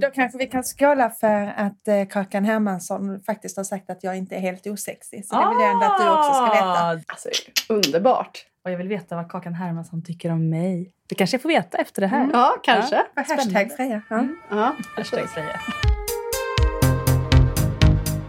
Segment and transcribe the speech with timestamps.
[0.00, 4.16] Då kanske vi kan skåla för att eh, Kakan Hermansson faktiskt har sagt att jag
[4.16, 5.26] inte är helt osexig.
[5.26, 7.02] Så det vill jag ändå att du också ska veta.
[7.06, 7.28] Alltså,
[7.68, 8.44] underbart.
[8.64, 10.92] Och jag vill veta vad Kakan Hermansson tycker om mig.
[11.08, 12.30] Det kanske jag får veta efter det här.
[12.32, 13.02] Ja, kanske.
[13.14, 14.02] För Hashtag Freja.
[14.10, 14.18] Ja.
[14.18, 14.36] Mm.
[14.50, 14.74] Ja.
[14.96, 15.60] Hashtag Freja.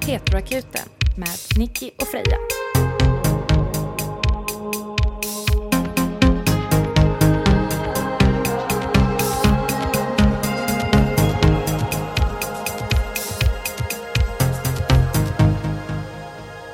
[0.08, 2.38] Heteroakuten med Nicky och Freja.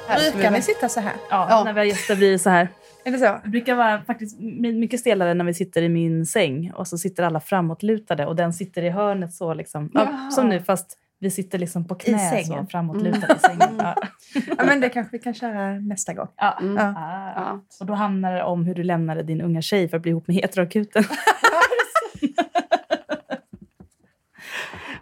[0.08, 1.14] Brukar ni sitta så här?
[1.30, 1.64] Ja, Ja.
[1.64, 2.70] när vi har gäster blir det så här.
[3.06, 3.40] Är det så?
[3.44, 6.98] Det brukar vara faktiskt my- mycket stelare när vi sitter i min säng och så
[6.98, 9.92] sitter alla framåtlutade och den sitter i hörnet så liksom.
[9.94, 12.46] Ja, som nu fast vi sitter liksom på knä sängen.
[12.46, 13.76] så framåtlutade i sängen.
[13.78, 13.96] Ja.
[14.58, 16.28] Ja, men det kanske vi kan köra nästa gång.
[16.36, 16.58] Ja.
[16.62, 16.76] Mm.
[16.76, 16.94] Ja.
[17.36, 17.60] Ja.
[17.80, 20.28] Och då handlar det om hur du lämnade din unga tjej för att bli ihop
[20.28, 21.04] med heteroakuten.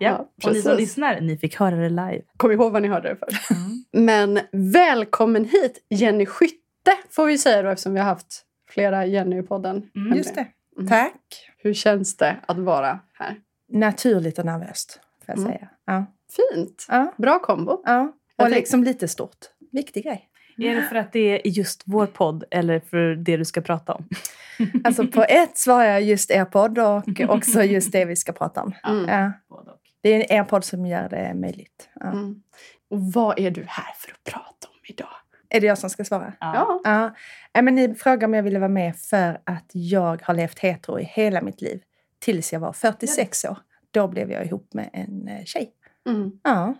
[0.03, 2.21] ja, Ja, och ni som lyssnar, ni fick höra det live.
[2.37, 3.49] Kom ihåg vad ni hörde det först.
[3.93, 9.39] Men välkommen hit Jenny Skytte får vi säga då eftersom vi har haft flera Jenny
[9.39, 9.89] i podden.
[9.95, 10.17] Mm.
[10.17, 10.45] Just det.
[10.77, 10.89] Mm.
[10.89, 11.49] Tack.
[11.57, 13.35] Hur känns det att vara här?
[13.71, 15.51] Naturligt och nervöst, får jag Mm.
[15.51, 15.69] säga.
[15.85, 16.05] Ja.
[16.53, 16.85] Fint.
[16.89, 17.13] Ja.
[17.17, 17.81] Bra kombo.
[17.85, 18.13] ja.
[18.37, 19.37] Och liksom lite stort.
[19.71, 20.29] Viktig grej.
[20.57, 23.93] Är det för att det är just vår podd eller för det du ska prata
[23.93, 24.07] om?
[24.83, 28.63] Alltså på ett svarar jag just er podd och också just det vi ska prata
[28.63, 28.73] om.
[28.83, 29.05] Mm.
[29.09, 29.31] Ja.
[30.03, 31.89] Det är er podd som gör det möjligt.
[31.99, 32.11] Ja.
[32.11, 32.41] Mm.
[32.89, 35.07] Och vad är du här för att prata om idag?
[35.49, 36.33] Är det jag som ska svara?
[36.39, 36.81] Ja.
[36.83, 37.15] Ja.
[37.53, 40.99] Ja, men ni frågade om jag ville vara med för att jag har levt hetero
[40.99, 41.81] i hela mitt liv.
[42.19, 43.57] Tills jag var 46 år.
[43.91, 45.71] Då blev jag ihop med en eh, tjej.
[46.09, 46.31] Mm.
[46.43, 46.73] Ja.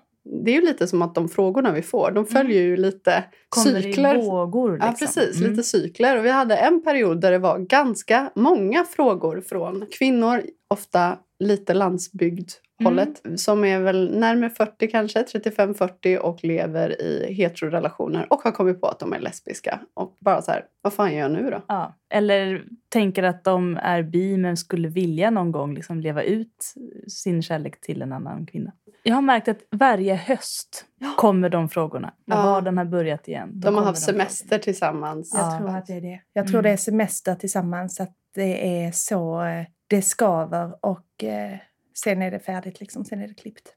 [0.46, 3.82] Det är ju lite som att de frågorna vi får, de följer ju lite Kommer
[3.82, 4.18] cykler.
[4.18, 4.72] i vågor.
[4.72, 4.90] Liksom.
[4.90, 5.40] Ja, precis.
[5.40, 5.52] Mm.
[5.52, 6.18] Lite cykler.
[6.18, 11.74] Och vi hade en period där det var ganska många frågor från kvinnor, ofta lite
[11.74, 18.82] landsbygdhållet, som är väl närmare 40 kanske, 35-40 och lever i heterorelationer och har kommit
[18.82, 19.80] på att de är lesbiska.
[19.94, 21.62] Och bara så här, vad fan gör jag nu då?
[21.68, 21.94] Ja.
[22.14, 26.74] Eller tänker att de är bi men skulle vilja någon gång liksom leva ut
[27.08, 28.72] sin kärlek till en annan kvinna.
[29.04, 30.86] Jag har märkt att varje höst
[31.18, 32.14] kommer de frågorna.
[32.26, 32.44] När Ja.
[32.44, 33.50] vardagen har börjat igen.
[33.54, 35.34] De har haft semester tillsammans.
[35.38, 35.58] Jag Ja.
[35.60, 36.20] tror att det är det.
[36.34, 36.64] Jag tror Mm.
[36.64, 38.00] det är semester tillsammans.
[38.00, 39.66] Att det är så eh,
[39.96, 41.58] det skaver och eh,
[42.04, 42.80] sen är det färdigt.
[42.80, 43.06] Liksom.
[43.06, 43.74] Sen är det klippt.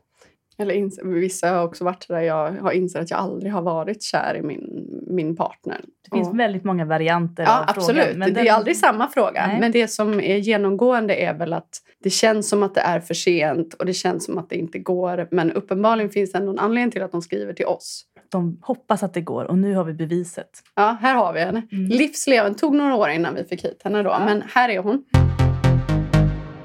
[0.58, 4.02] Eller ins- vissa har också varit där jag har insett att jag aldrig har varit
[4.02, 5.80] kär i min, min partner.
[6.10, 8.04] Det finns Och- väldigt många varianter Ja, av absolut.
[8.04, 8.20] frågan.
[8.20, 9.46] det den- är aldrig samma fråga.
[9.46, 9.60] Nej.
[9.60, 11.68] Men det som är genomgående är väl att
[12.02, 14.78] det känns som att det är för sent och det känns som att det inte
[14.78, 15.28] går.
[15.30, 18.04] Men uppenbarligen finns det en anledning till att de skriver till oss.
[18.28, 20.50] De hoppas att det går och nu har vi beviset.
[20.74, 21.62] Ja, här har vi henne.
[21.72, 21.84] Mm.
[21.90, 22.58] Livslevande.
[22.58, 24.16] tog några år innan vi fick hit henne då.
[24.18, 25.04] Men här är hon.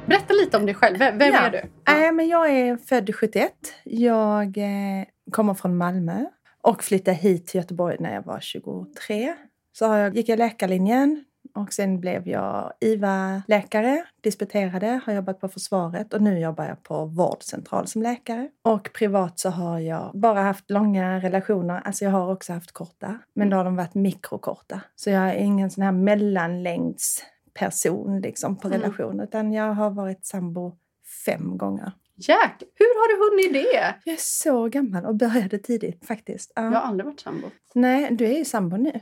[0.06, 0.98] Berätta lite om dig själv.
[1.00, 1.40] Vem, vem Ja.
[1.40, 1.58] är du?
[2.08, 3.54] Äh, men jag är född 71.
[3.84, 6.26] Jag eh, kommer från Malmö
[6.62, 9.34] och flyttade hit till Göteborg när jag var 23.
[9.78, 11.26] Så jag, gick jag läkarlinjen
[11.56, 17.06] och sen blev jag IVA-läkare, disputerade, har jobbat på försvaret och nu jobbar jag på
[17.06, 18.50] vårdcentral som läkare.
[18.64, 23.20] Och privat så har jag bara haft långa relationer, alltså jag har också haft korta,
[23.36, 24.82] men då har de varit mikrokorta.
[24.96, 25.92] Så jag är ingen sån här
[27.60, 28.82] mellanlängdsperson liksom på Mm.
[28.82, 30.78] relation, utan jag har varit sambo
[31.26, 31.92] fem gånger.
[32.16, 33.96] Jack, hur har du hunnit det?
[34.06, 36.52] Jag är så gammal och började tidigt faktiskt.
[36.56, 36.62] Ja.
[36.64, 37.48] Jag har aldrig varit sambo.
[37.76, 39.00] Nej, du är ju sambo nu.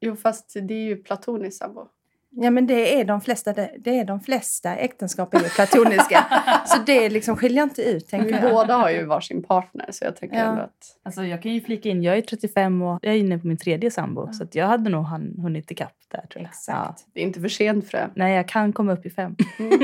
[0.00, 1.86] Jo, fast det är ju platoniskt sambo.
[2.32, 6.26] Ja, men det är de flesta, det, det är de flesta äktenskap är ju platoniska.
[6.66, 8.52] så det liksom skiljer inte ut, tänker jag.
[8.52, 10.44] båda har ju varsin partner så jag tänker Ja.
[10.44, 10.98] ändå att...
[11.02, 13.56] Alltså jag kan ju flika in, jag är 35 och jag är inne på min
[13.56, 14.26] tredje sambo.
[14.26, 14.32] Ja.
[14.32, 16.48] Så att jag hade nog han, hunnit ikapp där tror jag.
[16.48, 17.06] Exakt.
[17.14, 18.10] Det är inte för sent för det.
[18.14, 19.36] Nej, jag kan komma upp i fem.
[19.58, 19.80] Mm,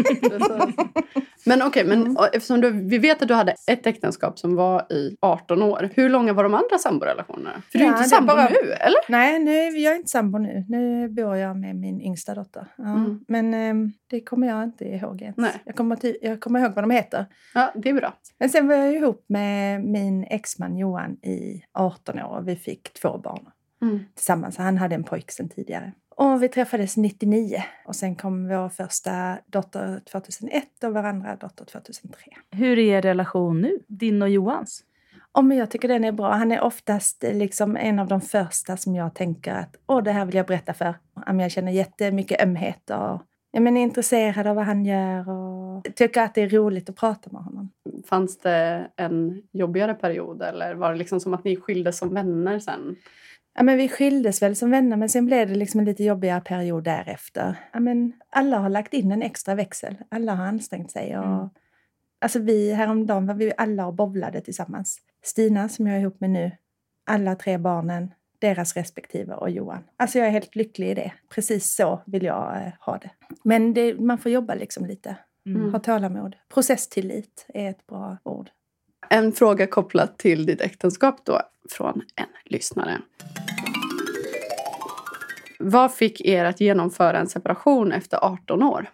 [1.46, 4.92] men okej, men och eftersom du, vi vet att du hade ett äktenskap som var
[4.92, 5.90] i 18 år.
[5.94, 7.62] Hur långa var de andra samborelationerna?
[7.72, 8.98] För du är Ja, inte sambo bara- nu, eller?
[9.10, 10.64] Nej, nu, är jag är inte sambo nu.
[10.68, 12.66] Nu bor jag med min yngsta dotter.
[12.76, 12.84] Ja.
[12.84, 13.24] Mm.
[13.28, 15.36] Men ehm, det kommer jag inte ihåg ens.
[15.36, 15.52] Nej.
[15.64, 17.26] Jag, kommer till, jag kommer ihåg vad de heter.
[17.54, 18.14] Ja, det är bra.
[18.38, 22.92] Men sen var jag ihop med min exman Johan i 18 år och vi fick
[22.92, 23.46] två barn.
[23.82, 24.00] Mm.
[24.14, 24.56] tillsammans.
[24.56, 25.92] Han hade en pojk sedan tidigare.
[26.18, 31.64] Och vi träffades 99 och sen kom vår första dotter 2001 och vår andra dotter
[31.64, 32.30] 2003.
[32.50, 33.78] Hur är er relation nu?
[33.86, 34.84] Din och Johans?
[35.32, 36.32] Och men jag tycker den är bra.
[36.32, 40.12] Han är oftast eh, liksom en av de första som jag tänker att åh, det
[40.12, 40.94] här vill jag berätta för.
[41.26, 46.22] Jag känner jättemycket ömhet och ja, men är intresserad av vad han gör och tycker
[46.22, 47.70] att det är roligt att prata med honom.
[48.06, 52.58] Fanns det en jobbigare period eller var det liksom som att ni skildes som vänner
[52.58, 52.96] sen?
[53.56, 56.40] Ja, men vi skildes väl som vänner, men sen blev det liksom en lite jobbigare
[56.40, 57.56] period därefter.
[57.72, 59.96] Ja, men alla har lagt in en extra växel.
[60.08, 61.18] Alla har ansträngt sig.
[61.18, 61.48] Och, Mm.
[62.18, 64.98] Alltså vi häromdagen var vi alla och bowlade tillsammans.
[65.22, 66.50] Stina som jag är ihop med nu,
[67.04, 69.84] alla tre barnen, deras respektive och Johan.
[69.96, 71.12] Alltså jag är helt lycklig i det.
[71.34, 73.10] Precis så vill jag eh, ha det.
[73.44, 75.16] Men det, man får jobba liksom lite.
[75.46, 75.72] Mm.
[75.72, 76.36] Ha tålamod.
[76.54, 78.50] Processtillit är ett bra ord.
[79.10, 82.98] En fråga kopplat till ditt äktenskap då från en lyssnare.
[85.58, 88.86] Vad fick er att genomföra en separation efter 18 år?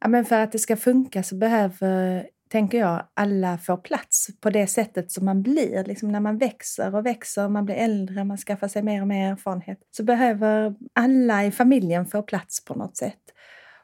[0.00, 4.50] Ja, men för att det ska funka så behöver, tänker jag, alla få plats på
[4.50, 5.84] det sättet som man blir.
[5.84, 9.32] Liksom när man växer och växer, man blir äldre, man skaffar sig mer och mer
[9.32, 9.78] erfarenhet.
[9.90, 13.20] Så behöver alla i familjen få plats på något sätt.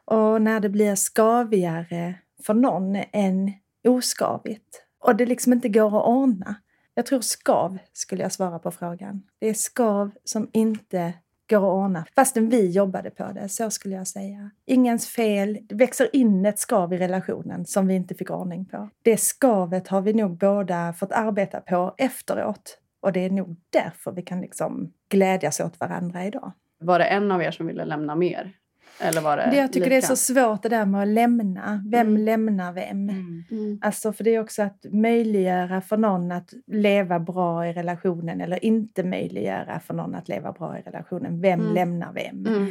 [0.04, 2.14] Och när det blir skavigare
[2.46, 3.52] för någon än
[3.88, 6.54] oskavigt och det liksom inte går att ordna.
[6.94, 9.22] Jag tror skav skulle jag svara på frågan.
[9.38, 11.12] Det är skav som inte
[11.48, 12.06] går att ordna.
[12.14, 14.50] Fastän vi jobbade på det, så skulle jag säga.
[14.66, 15.58] Ingens fel.
[15.62, 18.88] Det växer in ett skav i relationen som vi inte fick ordning på.
[19.02, 22.78] Det skavet har vi nog båda fått arbeta på efteråt.
[23.00, 26.52] Och det är nog därför vi kan liksom glädjas åt varandra idag.
[26.80, 28.52] Var det en av er som ville lämna mer?
[29.00, 29.90] Eller var det Det jag tycker lika?
[29.90, 31.84] det är så svårt det där med att lämna.
[31.90, 32.22] Vem Mm.
[32.24, 32.90] lämnar vem?
[33.08, 33.44] Mm.
[33.50, 33.78] Mm.
[33.82, 38.64] Alltså för det är också att möjliggöra för någon att leva bra i relationen eller
[38.64, 41.40] inte möjliggöra för någon att leva bra i relationen.
[41.40, 41.74] Vem Mm.
[41.74, 42.46] lämnar vem?
[42.46, 42.66] Mm.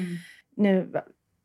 [0.57, 0.91] Nu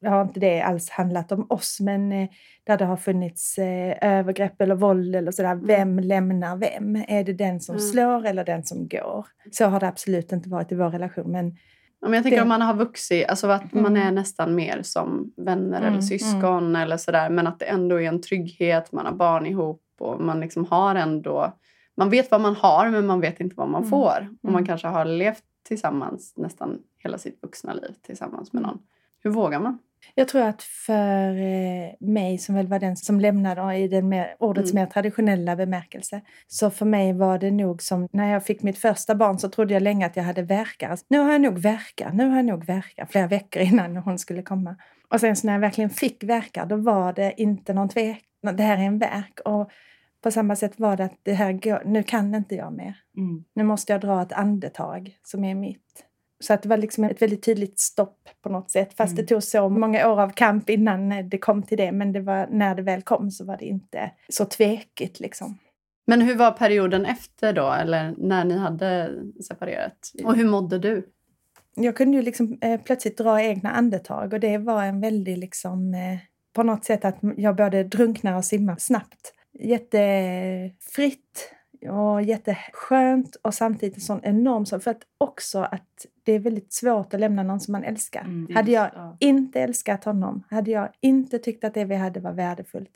[0.05, 2.29] har inte det alls handlat om oss, men eh,
[2.65, 5.55] där det har funnits eh, övergrepp eller våld eller sådär.
[5.55, 6.97] Vem lämnar vem?
[7.09, 7.87] Är det den som Mm.
[7.89, 9.27] slår eller den som går?
[9.51, 11.33] Så har det absolut inte varit i vår relation.
[11.33, 11.57] Men
[12.03, 14.09] men jag tänker Det- om man har vuxit, alltså att man Mm.
[14.09, 17.31] är nästan mer som vänner Mm, eller syskon eller sådär.
[17.31, 20.95] Men att det ändå är en trygghet, man har barn ihop och man liksom har
[20.95, 21.53] ändå...
[21.95, 24.29] Man vet vad man har men man vet inte vad man Mm, får.
[24.43, 24.67] Och man mm.
[24.67, 28.71] kanske har levt tillsammans nästan hela sitt vuxna liv tillsammans med Mm.
[28.71, 28.83] någon.
[29.23, 29.79] Hur vågar man?
[30.15, 34.37] Jag tror att för eh, mig, som väl var den som lämnade i den mer,
[34.39, 34.83] ordets Mm.
[34.83, 39.15] mer traditionella bemärkelse, så för mig var det nog som när jag fick mitt första
[39.15, 40.89] barn så trodde jag länge att jag hade verkar.
[40.91, 44.19] Alltså, Nu har jag nog verkar, nu har jag nog verkar, flera veckor innan hon
[44.19, 44.77] skulle komma.
[45.09, 48.57] Och sen så när jag verkligen fick verkar, då var det inte någon tvekan.
[48.57, 49.41] Det här är en verk.
[49.45, 49.71] Och
[50.23, 52.97] på samma sätt var det att det här går, nu kan inte jag mer.
[53.17, 53.45] Mm.
[53.55, 56.05] Nu måste jag dra ett andetag som är mitt.
[56.43, 58.95] Så att det var liksom ett väldigt tydligt stopp på något sätt.
[58.97, 59.25] Fast Mm.
[59.25, 61.93] det tog så många år av kamp innan det kom till det.
[61.93, 65.59] Men det var, när det väl kom så var det inte så tvekigt liksom.
[66.07, 67.73] Men hur var perioden efter då?
[67.73, 69.11] Eller när ni hade
[69.49, 70.13] separerat?
[70.25, 71.09] Och hur mådde du?
[71.75, 75.95] Jag kunde ju liksom eh, plötsligt dra egna andetag och det var en väldig liksom
[75.95, 76.19] eh,
[76.55, 79.35] på något sätt att jag både drunknar och simmar snabbt.
[79.61, 81.53] Jättefritt
[81.91, 84.83] och jätteskönt och samtidigt en sån enorm sorg.
[84.83, 88.21] För att också att det är väldigt svårt att lämna någon som man älskar.
[88.21, 89.17] Mm, hade jag ja.
[89.21, 92.93] inte älskat honom, hade jag inte tyckt att det vi hade var värdefullt,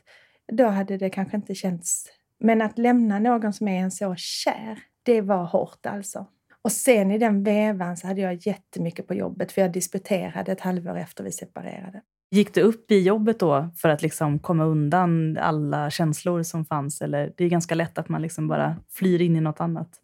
[0.53, 2.07] då hade det kanske inte känts...
[2.39, 6.27] Men att lämna någon som är en så kär, det var hårt alltså.
[6.63, 10.61] Och sen i den vevan så hade jag jättemycket på jobbet för jag disputerade ett
[10.61, 12.03] halvår efter vi separerade.
[12.31, 17.01] Gick du upp i jobbet då för att liksom komma undan alla känslor som fanns?
[17.03, 20.01] Eller det är ganska lätt att man liksom bara flyr in i något annat.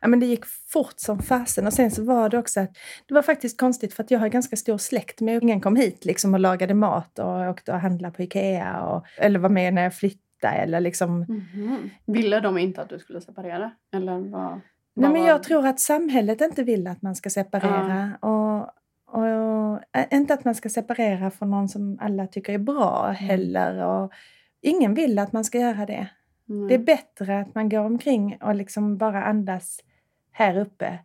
[0.00, 1.66] Ja, men det gick fort som fasen.
[1.66, 2.70] Och sen så var det också att
[3.08, 5.20] det var faktiskt konstigt för att jag har ganska stor släkt.
[5.20, 8.80] Men ingen kom hit liksom och lagade mat och åkte och handlade på Ikea.
[8.82, 10.54] Och, eller var med när jag flyttade.
[10.56, 11.90] Eller liksom, Mhm.
[12.06, 13.70] Ville de inte att du skulle separera?
[13.94, 14.20] Eller vad,
[14.50, 14.60] Nej,
[14.94, 18.10] vad men var- jag tror att samhället inte vill att man ska separera.
[18.20, 18.43] Och,
[19.14, 23.84] och, äh, inte att man ska separera från någon som alla tycker är bra heller.
[23.84, 24.12] Och,
[24.60, 26.08] ingen vill att man ska göra det.
[26.48, 26.68] Mm.
[26.68, 29.80] Det är bättre att man går omkring och liksom bara andas
[30.32, 30.98] här uppe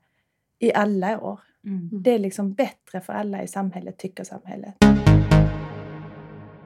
[0.59, 1.39] i alla år.
[1.65, 1.89] Mm.
[2.03, 4.75] Det är liksom bättre för alla i samhället, tycker samhället.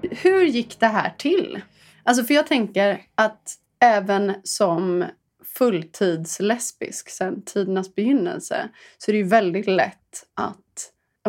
[0.02, 1.62] Hur gick det här till?
[2.04, 5.06] Alltså för jag tänker att även som
[5.58, 10.63] fulltidslesbisk sedan tidernas begynnelse så är det ju väldigt lätt att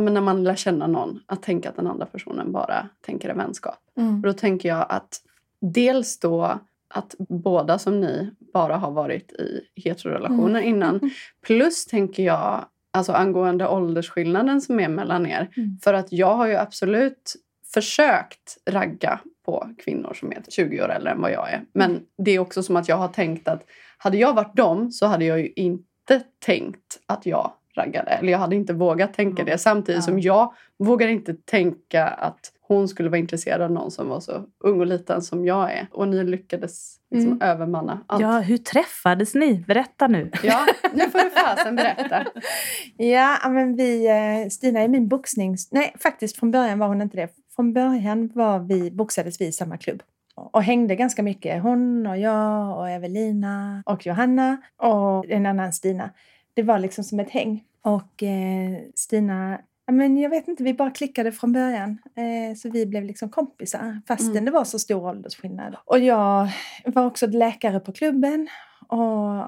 [0.01, 3.39] men när man lär känna någon att tänka att den andra personen bara tänker en
[3.39, 3.79] vänskap.
[3.95, 5.21] Och då tänker jag att
[5.61, 6.59] dels då
[6.89, 10.65] att båda som ni bara har varit i heterorelationer Mm.
[10.75, 11.11] innan.
[11.47, 15.49] Plus tänker jag alltså angående åldersskillnaden som är mellan er.
[15.57, 15.79] Mm.
[15.83, 17.35] För att jag har ju absolut
[17.75, 21.65] försökt ragga på kvinnor som är 20 år äldre än vad jag är.
[21.73, 23.65] Men det är också som att jag har tänkt att
[23.99, 28.11] hade jag varit dem så hade jag ju inte tänkt att jag raggade.
[28.11, 29.53] Eller jag hade inte vågat tänka Mm.
[29.53, 29.59] det.
[29.59, 30.03] Samtidigt Ja.
[30.03, 34.45] som jag vågar inte tänka att hon skulle vara intresserad av någon som var så
[34.65, 35.87] ung och liten som jag är.
[35.93, 37.43] Och ni lyckades liksom Mm.
[37.51, 38.23] övermanna allt.
[38.23, 39.65] Ja, hur träffades ni?
[39.69, 40.31] Berätta nu.
[40.43, 42.27] ja, nu får du fasen berätta.
[42.97, 45.69] Ja, men vi, eh, Stina är min boxnings...
[45.73, 47.29] Nej, faktiskt från början var hon inte det.
[47.57, 50.03] Från början var vi, boxades vi i samma klubb.
[50.37, 51.63] och hängde ganska mycket.
[51.63, 56.11] Hon och jag och Evelina och Johanna och en annan Stina.
[56.55, 57.65] Det var liksom som ett häng.
[57.83, 61.99] Och eh, Stina, ja, men jag vet inte, vi bara klickade från början.
[62.17, 64.45] Eh, så vi blev liksom kompisar fastän Mm.
[64.45, 65.77] det var så stor åldersskillnad.
[65.85, 66.49] Och jag
[66.85, 68.49] var också läkare på klubben.
[68.89, 69.01] Och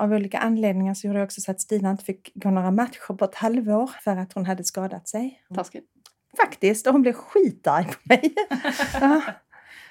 [0.03, 3.15] av olika anledningar så gjorde det också så att Stina inte fick gå några matcher
[3.15, 5.43] på ett halvår för att hon hade skadat sig.
[5.55, 5.85] Taskigt.
[6.37, 8.35] Faktiskt, och hon blev skitarg på mig.
[9.01, 9.23] ja.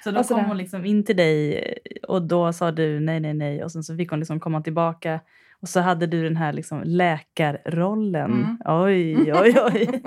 [0.04, 1.64] Så då kom hon liksom in till dig
[2.08, 3.64] och då sa du nej, nej, nej.
[3.64, 5.20] Och sen så fick hon liksom komma tillbaka.
[5.66, 8.32] Och så hade du den här liksom läkarrollen.
[8.32, 8.58] Mm.
[8.66, 10.02] Oj, oj, oj.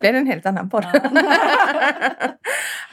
[0.00, 0.84] blev det en helt annan podd.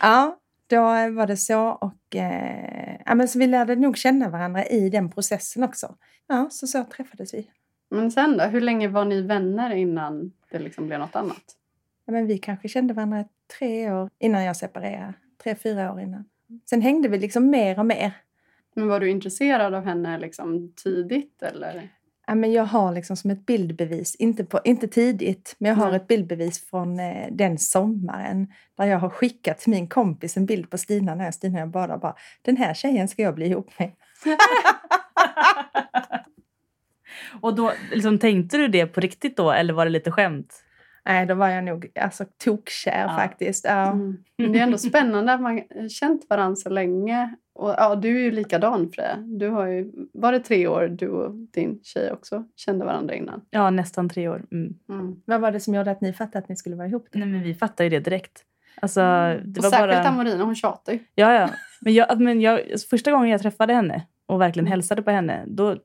[0.02, 1.70] ja, då var det så.
[1.70, 5.96] Och, eh, ja, men så vi lärde nog känna varandra i den processen också.
[6.28, 7.50] Ja, så så träffades vi.
[7.90, 8.44] Men sen då?
[8.44, 11.44] Hur länge var ni vänner innan det liksom blev något annat?
[12.06, 13.26] Ja, men vi kanske kände varandra
[13.60, 15.14] tre år innan jag separerade.
[15.44, 16.26] Tre, fyra år innan.
[16.70, 18.14] Sen hängde vi liksom mer och mer.
[18.76, 21.90] Men var du intresserad av henne liksom tidigt eller?
[22.30, 25.92] Ja, men jag har liksom som ett bildbevis, inte, på, inte tidigt, men jag har
[25.92, 30.70] ett bildbevis från eh, den sommaren där jag har skickat till min kompis en bild
[30.70, 33.80] på Stina när Stina och jag badar bara den här tjejen ska jag bli ihop
[33.80, 33.92] med.
[37.42, 40.64] Och då liksom, tänkte du det på riktigt då eller var det lite skämt?
[41.06, 43.16] Nej, då var jag nog alltså, tokkär Ja.
[43.18, 43.66] faktiskt.
[43.66, 43.92] Ja.
[43.92, 44.18] Mm.
[44.38, 47.36] Men det är ändå spännande att man har känt varandra så länge.
[47.60, 49.16] Och, ja, du är ju likadan Freja.
[49.18, 53.42] Du har ju, var det tre år du och din tjej också kände varandra innan?
[53.50, 54.44] Ja, nästan tre år.
[54.52, 54.74] Mm.
[54.90, 55.16] Mm.
[55.26, 57.08] Vad var det som gjorde att ni fattade att ni skulle vara ihop?
[57.12, 58.44] Nej, men vi fattade ju det direkt.
[58.82, 59.00] Alltså,
[59.46, 60.10] det Och var särskilt bara...
[60.10, 61.00] Amorina, hon tjatar ju.
[61.16, 61.50] Ja, ja.
[61.82, 64.72] Men, jag, men jag, första gången jag träffade henne och verkligen Mm.
[64.72, 65.76] hälsade på henne, då,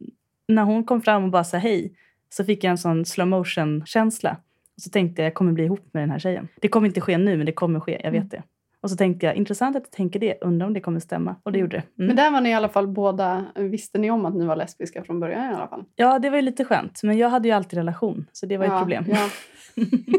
[0.48, 1.94] när hon kom fram och bara sa hej,
[2.28, 4.36] så fick jag en sån slow motion-känsla.
[4.76, 6.48] Och så tänkte jag, jag kommer bli ihop med den här tjejen.
[6.60, 8.00] Det kommer inte ske nu, men det kommer ske.
[8.04, 8.28] Jag vet Mm.
[8.28, 8.42] det.
[8.84, 10.38] Och så tänkte jag, intressant att du tänker det.
[10.40, 11.36] Undrar om det kommer stämma.
[11.42, 12.02] Och det gjorde det.
[12.02, 12.06] Mm.
[12.06, 15.04] Men där var ni i alla fall båda, visste ni om att ni var lesbiska
[15.04, 15.84] från början i alla fall?
[15.96, 17.02] Ja, det var ju lite skönt.
[17.02, 19.04] Men jag hade ju alltid relation, så det var ju ett ja, problem.
[19.08, 19.28] Ja.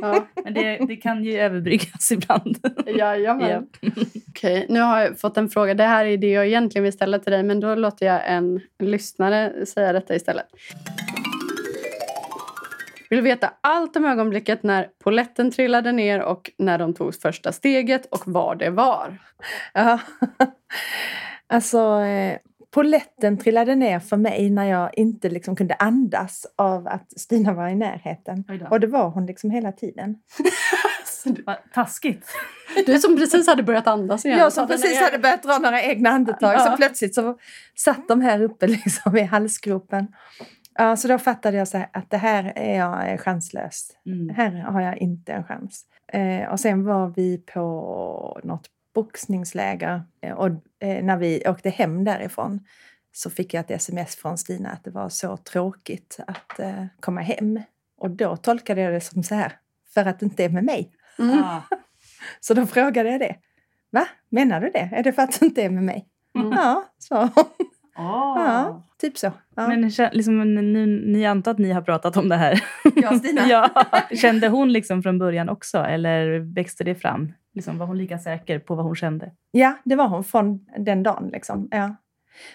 [0.02, 2.58] Ja, men det, det kan ju överbryggas ibland.
[2.86, 3.68] jajamän.
[4.30, 5.74] Okej, nu har jag fått en fråga.
[5.74, 8.62] Det här är det jag egentligen vill ställa till dig, men då låter jag en
[8.80, 10.48] lyssnare säga detta istället.
[13.10, 18.06] Vill veta allt om ögonblicket när poletten trillade ner och när de tog första steget
[18.06, 19.18] och var det var.
[19.74, 20.00] Ja.
[21.48, 22.38] alltså, eh,
[22.72, 27.68] poletten trillade ner för mig när jag inte liksom kunde andas av att Stina var
[27.68, 28.44] i närheten.
[28.70, 30.16] Och det var hon liksom hela tiden.
[31.46, 32.28] Vad taskigt.
[32.86, 34.40] Du som precis hade börjat andas igen.
[34.40, 36.60] Jag som precis hade börjat dra några egna andetag Ja.
[36.60, 37.38] så plötsligt så
[37.76, 40.08] satt de här uppe liksom i halsgropen.
[40.78, 43.92] Ja, så då fattade jag så här att det här är jag eh, chanslös.
[44.06, 44.36] Mm.
[44.36, 45.86] Här har jag inte en chans.
[46.08, 50.48] Eh, och sen var vi på något boxningsläger eh, och
[50.80, 52.60] eh, när vi åkte hem därifrån
[53.12, 57.22] så fick jag ett sms från Stina att det var så tråkigt att eh, komma
[57.22, 57.62] hem.
[57.98, 59.54] Och då tolkade jag det som så här,
[59.94, 60.92] för att det inte är med mig.
[61.20, 61.44] Mm.
[62.40, 63.36] Så då frågade jag det.
[63.90, 64.08] Va?
[64.30, 64.90] Menar du det?
[64.94, 66.08] Är det för att det inte är med mig?
[66.36, 66.52] Mm.
[66.52, 67.30] Ja, så.
[67.98, 68.34] Åh.
[68.38, 69.32] Ja, typ så.
[69.56, 69.68] Ja.
[69.68, 72.64] Men liksom, ni, ni antar att ni har pratat om det här?
[72.96, 73.42] Jag Stina?
[73.48, 73.70] ja.
[74.12, 77.34] Kände hon liksom från början också eller växte det fram?
[77.54, 79.32] Liksom, var hon lika säker på vad hon kände?
[79.52, 81.30] Ja, det var hon från den dagen.
[81.34, 81.68] Liksom.
[81.72, 81.96] Ja.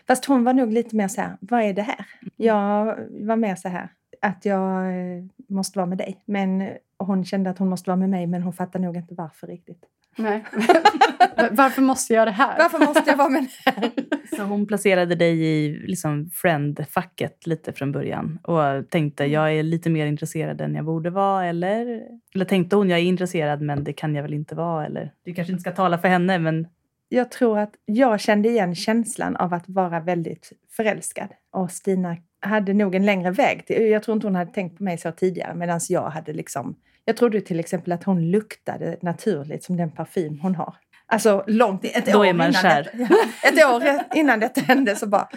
[0.06, 2.06] Fast hon var nog lite mer så här, vad är det här?
[2.36, 3.88] Jag var mer så här,
[4.22, 6.22] att jag eh, måste vara med dig.
[6.24, 6.68] Men
[6.98, 9.84] hon kände att hon måste vara med mig, men hon fattade nog inte varför riktigt.
[10.20, 10.44] Nej.
[11.50, 12.58] Varför måste jag det här?
[12.58, 13.90] Varför måste jag vara med här?
[14.36, 19.90] Så hon placerade dig i liksom friend-facket lite från början och tänkte jag är lite
[19.90, 22.02] mer intresserad än jag borde vara eller?
[22.34, 25.12] Eller tänkte hon jag är intresserad men det kan jag väl inte vara eller?
[25.24, 26.66] Du kanske inte ska tala för henne men
[27.08, 31.28] Jag tror att jag kände igen känslan av att vara väldigt förälskad.
[31.52, 33.66] Och Stina hade nog en längre väg.
[33.66, 36.76] Till, jag tror inte hon hade tänkt på mig så tidigare medan jag hade liksom...
[37.04, 40.74] Jag trodde till exempel att hon luktade naturligt som den parfym hon har.
[41.06, 42.90] Alltså långt, ett Då år innan kär.
[42.92, 43.14] Detta,
[43.48, 43.82] ett år
[44.14, 45.28] innan detta hände så bara...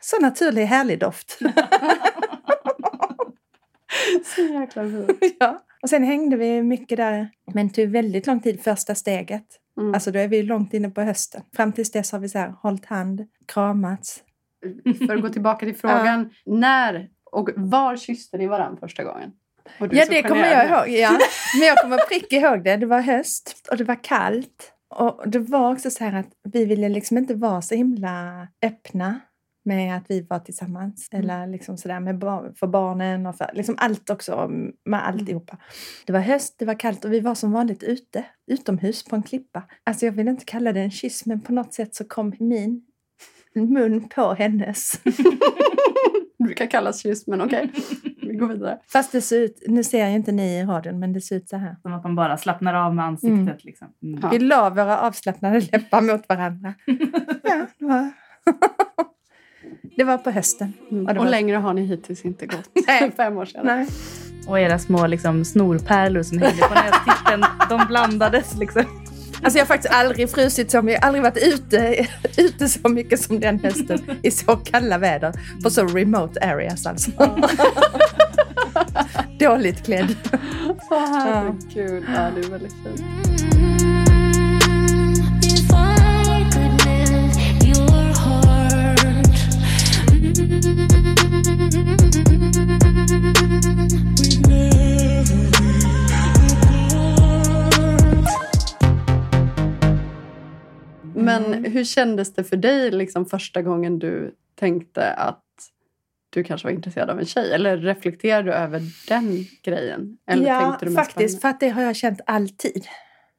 [0.00, 1.38] Så naturlig, härlig doft.
[4.24, 5.36] Så jäkla roligt.
[5.38, 5.64] ja.
[5.82, 7.30] Och sen hängde vi mycket där.
[7.54, 9.46] Men det tog väldigt lång tid, första steget.
[9.80, 9.94] Mm.
[9.94, 11.42] Alltså då är vi långt inne på hösten.
[11.56, 14.22] Fram tills dess har vi så här, hållit hand, kramats.
[15.06, 16.30] För att gå tillbaka till frågan.
[16.46, 19.32] När och var kysste ni varandra första gången?
[19.78, 20.88] Ja, det kommer jag ihåg.
[20.88, 21.18] Ja.
[21.58, 22.76] Men jag kommer prick ihåg det.
[22.76, 24.72] Det var höst och det var kallt.
[24.94, 29.20] Och det var också så här att vi ville liksom inte vara så himla öppna
[29.64, 31.08] med att vi var tillsammans.
[31.12, 34.48] Eller liksom sådär med bar- för barnen och för liksom allt också
[34.84, 35.56] med alltihopa.
[36.06, 39.22] Det var höst, det var kallt och vi var som vanligt ute, utomhus på en
[39.22, 39.62] klippa.
[39.84, 42.82] Alltså jag vill inte kalla det en kyss men på något sätt så kom min
[43.54, 44.92] mun på hennes.
[46.38, 47.70] Det brukar kallas kyss, men okej.
[48.04, 48.09] Vi
[48.40, 48.78] går vidare.
[48.92, 51.48] Fast det ser ut, nu ser ju inte ni i radion, men det ser ut
[51.48, 51.76] så här.
[51.82, 53.38] Som att man bara slappnar av med ansiktet.
[53.38, 53.56] Mm.
[53.60, 53.88] Liksom.
[54.02, 54.20] Mm.
[54.22, 54.28] Ja.
[54.28, 56.74] Vi la våra avslappnade läppar mot varandra.
[57.42, 58.10] Ja, det var,
[59.96, 60.72] det var på hösten.
[60.90, 61.06] Mm.
[61.06, 62.70] Och var- längre har ni hittills inte gått.
[62.86, 63.12] Nej.
[63.16, 63.66] Fem år sedan.
[63.66, 63.86] Nej.
[64.48, 68.84] Och era små liksom, snorpärlor som hängde på nästippen, de blandades liksom.
[69.42, 72.06] Alltså jag har faktiskt aldrig frusit så mycket, jag har aldrig varit ute,
[72.38, 75.32] ute så mycket som den hösten i så kalla väder
[75.62, 77.10] på så remote areas alltså.
[79.38, 80.16] Dåligt klädd.
[80.90, 82.04] Åh herregud.
[82.14, 83.04] Ja, det är väldigt fint.
[101.14, 105.42] Men hur kändes det för dig liksom, första gången du tänkte att
[106.30, 107.52] du kanske var intresserad av en tjej?
[107.52, 110.18] Eller reflekterade du över den grejen?
[110.26, 111.40] Eller ja, faktiskt.
[111.40, 112.86] För att det har jag känt alltid.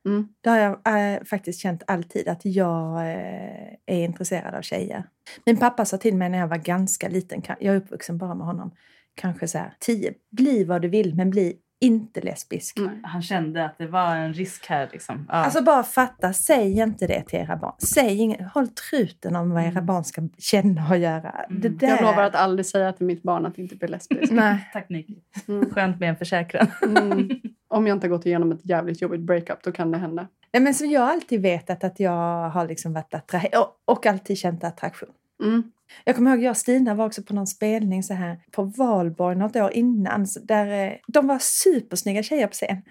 [0.05, 0.27] Mm.
[0.41, 0.71] Det har jag
[1.15, 5.03] eh, faktiskt känt alltid, att jag eh, är intresserad av tjejer.
[5.45, 8.47] Min pappa sa till mig när jag var ganska liten, jag är uppvuxen bara med
[8.47, 8.71] honom,
[9.15, 12.77] kanske så här, tio, bli vad du vill men bli inte lesbisk.
[12.79, 12.99] Nej.
[13.03, 14.89] Han kände att det var en risk här.
[14.91, 15.25] Liksom.
[15.29, 15.33] Ja.
[15.35, 17.73] Alltså bara fatta, säg inte det till era barn.
[17.77, 19.85] Säg inget, håll truten om vad era Mm.
[19.85, 21.29] barn ska känna och göra.
[21.31, 21.61] Mm.
[21.61, 21.87] Det där.
[21.87, 24.31] Jag lovar att aldrig säga till mitt barn att inte bli lesbisk.
[24.31, 24.69] Nej.
[24.73, 25.15] Tack Nicky.
[25.47, 25.69] Mm.
[25.69, 26.67] Skönt med en försäkran.
[26.83, 27.29] Mm.
[27.67, 30.27] Om jag inte har gått igenom ett jävligt jobbigt breakup, då kan det hända.
[30.53, 34.37] Nej, men så jag alltid vetat att jag har liksom varit attra- och, och alltid
[34.37, 35.09] känt attraktion.
[35.43, 35.63] Mm.
[36.03, 39.35] Jag kommer ihåg jag och Stina var också på någon spelning så här på Valborg
[39.35, 40.27] något år innan.
[40.43, 42.81] Där, eh, de var supersnygga tjejer på scen.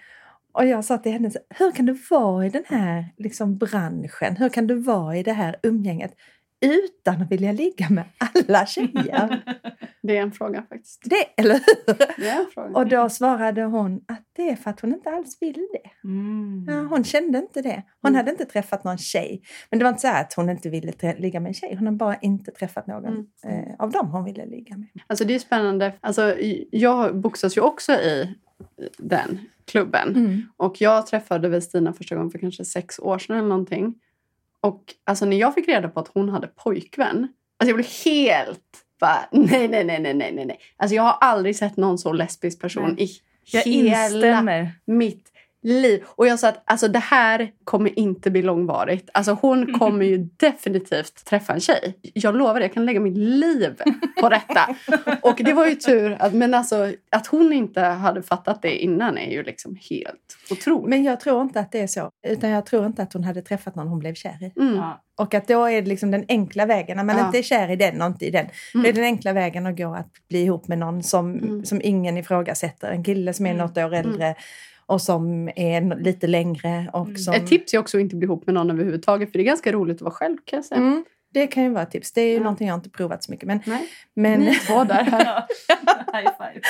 [0.52, 4.37] Och jag sa till henne, hur kan du vara i den här liksom, branschen?
[4.37, 6.12] Hur kan du vara i det här umgänget
[6.60, 9.42] utan att vilja ligga med alla tjejer?
[10.02, 11.02] Det är en fråga faktiskt.
[11.04, 11.94] det, eller hur?
[12.22, 12.68] Det är en fråga.
[12.78, 16.08] Och då svarade hon att det är för att hon inte alls vill det.
[16.08, 16.66] Mm.
[16.68, 17.82] Ja, hon kände inte det.
[18.02, 18.16] Hon Mm.
[18.16, 19.42] hade inte träffat någon tjej.
[19.70, 21.75] Men det var inte så att hon inte ville ligga med en tjej.
[21.75, 23.26] Hon hade bara inte träffat någon Mm.
[23.46, 24.88] eh, av dem hon ville ligga med.
[25.06, 25.92] Alltså det är spännande.
[26.00, 26.36] Alltså,
[26.70, 28.34] jag boxas ju också i
[28.99, 30.08] den klubben.
[30.16, 30.42] Mm.
[30.56, 33.94] Och jag träffade väl Stina första gången för kanske sex år sedan eller någonting.
[34.62, 37.16] Och alltså när jag fick reda på att hon hade pojkvän.
[37.58, 38.60] Alltså jag blev helt
[39.00, 40.60] bara, nej, nej, nej, nej, nej, nej.
[40.76, 43.04] Alltså jag har aldrig sett någon så lesbisk person Nej.
[43.04, 43.10] i
[43.52, 44.73] Jag hela instämmer.
[44.84, 45.29] mitt
[45.62, 46.04] liv.
[46.06, 49.10] Och jag sa att alltså, det här kommer inte bli långvarigt.
[49.14, 51.99] Alltså, hon kommer ju definitivt träffa en tjej.
[52.02, 53.75] Jag lovar, det, jag kan lägga mitt liv
[54.20, 54.76] på detta.
[55.23, 56.16] Och det var ju tur.
[56.20, 60.88] Att, men alltså, att hon inte hade fattat det innan är ju liksom helt otroligt.
[60.88, 62.10] Men jag tror inte att det är så.
[62.28, 64.60] Utan jag tror inte att hon hade träffat någon hon blev kär i.
[64.60, 64.76] Mm.
[64.76, 65.00] Ja.
[65.18, 66.96] Och att då är det liksom den enkla vägen.
[66.96, 67.26] När man Ja.
[67.26, 68.46] inte är kär i den och inte i den.
[68.75, 68.82] Mm.
[68.82, 71.64] Det är den enkla vägen att gå att bli ihop med någon som, Mm.
[71.64, 72.90] som ingen ifrågasätter.
[72.92, 73.66] En kille som är Mm.
[73.66, 74.34] något år äldre
[74.90, 76.90] och som är lite längre.
[76.92, 77.16] Och Mm.
[77.16, 79.32] som, Ett tips är också att inte bli ihop med någon överhuvudtaget.
[79.32, 80.80] För det är ganska roligt att vara själv kan jag säga.
[80.80, 82.12] Mm, det kan ju vara ett tips.
[82.12, 82.40] Det är ju Ja.
[82.42, 83.46] någonting jag inte provat så mycket.
[83.46, 83.88] Men, Nej.
[84.14, 84.94] men Ni två där.
[85.04, 85.44] Här.
[86.12, 86.60] High five.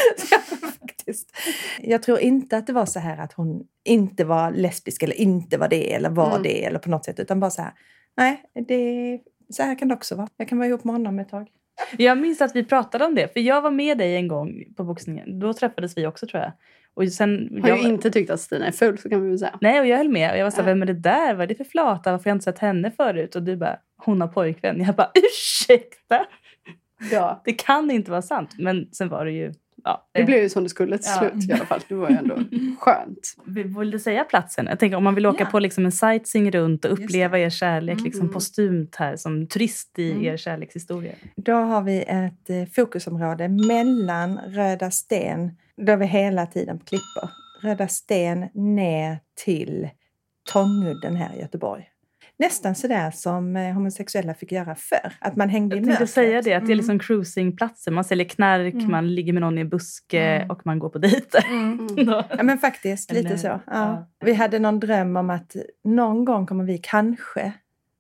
[0.81, 1.37] faktiskt.
[1.81, 5.59] Jag tror inte att det var så här att hon inte var lesbisk eller inte
[5.59, 6.43] var det eller var Mm.
[6.43, 7.21] det eller på något sätt.
[7.21, 7.73] Utan bara så här,
[8.17, 9.19] nej, det,
[9.51, 10.29] så här kan det också vara.
[10.37, 11.49] Jag kan vara ihop med honom ett tag.
[11.99, 14.85] Jag minns att vi pratade om det, för jag var med dig en gång på
[14.85, 15.39] boxningen.
[15.39, 16.53] Då träffades vi också tror jag.
[16.95, 19.39] Och sen, Har jag, ju inte tyckt att Stina är ful så kan vi väl
[19.39, 19.59] säga.
[19.61, 20.31] Nej, och jag höll med.
[20.33, 20.75] Och jag var så här, Ja.
[20.75, 21.35] vem är det där?
[21.35, 22.11] Vad är det för flata?
[22.11, 23.37] Varför har jag inte sett henne förut?
[23.37, 24.81] Och du bara, hon har pojkvän.
[24.81, 26.27] Jag bara, ursäkta?
[27.11, 27.43] Ja.
[27.45, 28.51] Det kan inte vara sant.
[28.59, 29.53] Men sen var det ju...
[29.85, 31.31] Ja, Det eh, blev ju som det skulle till Ja.
[31.31, 31.81] slut i alla fall.
[31.89, 32.35] Det var ju ändå
[32.81, 33.35] skönt.
[33.79, 34.67] Vill du säga platsen?
[34.67, 35.51] Jag tänker om man vill åka Ja.
[35.51, 38.05] på liksom en sightseeing runt och uppleva er kärlek Mm.
[38.05, 40.25] liksom postumt här som turist i Mm.
[40.25, 41.13] er kärlekshistoria.
[41.37, 45.51] Då har vi ett eh, fokusområde mellan Röda Sten,
[45.81, 47.31] då vi hela tiden på klippor,
[47.63, 49.89] Röda Sten ner till
[50.53, 51.87] Tångudden här i Göteborg.
[52.39, 56.31] Nästan sådär som eh, homosexuella fick göra förr, att man hängde i Jag tänkte säga
[56.31, 56.77] det, att det är Mm.
[56.77, 57.91] liksom cruisingplatser.
[57.91, 58.91] Man säljer knark, Mm.
[58.91, 60.51] man ligger med någon i en buske Mm.
[60.51, 61.45] och man går på dejter.
[61.49, 61.89] Mm.
[61.99, 62.09] Mm.
[62.37, 63.47] Ja men faktiskt, Eller- lite så.
[63.47, 63.61] Ja.
[63.67, 64.07] ja.
[64.25, 67.53] Vi hade någon dröm om att någon gång kommer vi kanske,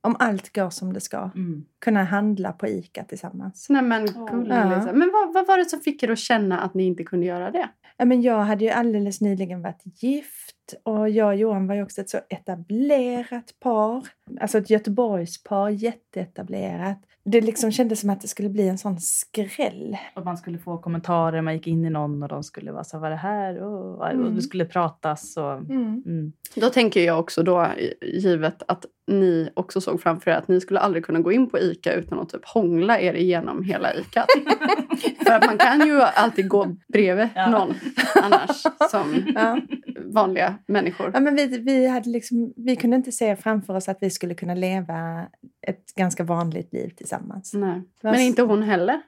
[0.02, 1.64] om allt går som det ska, Mm.
[1.78, 3.66] kunna handla på ICA tillsammans.
[3.70, 4.50] Nej men gulligt.
[4.54, 4.92] Ja.
[4.92, 7.50] Men vad, vad var det som fick er att känna att ni inte kunde göra
[7.50, 7.68] det?
[7.96, 11.82] Ja, men jag hade ju alldeles nyligen varit gift och jag och Johan var ju
[11.82, 14.06] också ett så etablerat par.
[14.40, 16.98] Alltså ett Göteborgspar, jätteetablerat.
[17.24, 19.96] Det liksom kändes som att det skulle bli en sån skräll.
[20.16, 22.96] Och man skulle få kommentarer, man gick in i någon och de skulle vara så
[22.96, 23.62] här, vad är det här?
[23.62, 24.34] Och, och Mm.
[24.36, 25.36] det skulle pratas.
[25.36, 26.32] Och, mm.
[26.54, 27.66] Då tänker jag också då,
[28.02, 31.58] givet att ni också såg framför er att ni skulle aldrig kunna gå in på
[31.58, 34.26] ICA utan att typ hångla er igenom hela ICA.
[35.26, 37.50] För att man kan ju alltid gå bredvid Ja.
[37.50, 37.74] någon
[38.22, 39.58] annars som Ja.
[40.04, 41.10] vanliga människor.
[41.14, 44.34] Ja, men vi, vi, hade liksom, vi kunde inte se framför oss att vi skulle
[44.34, 45.26] kunna leva
[45.66, 47.54] ett ganska vanligt liv tillsammans.
[47.54, 47.82] Nej.
[48.02, 49.02] Men inte hon heller?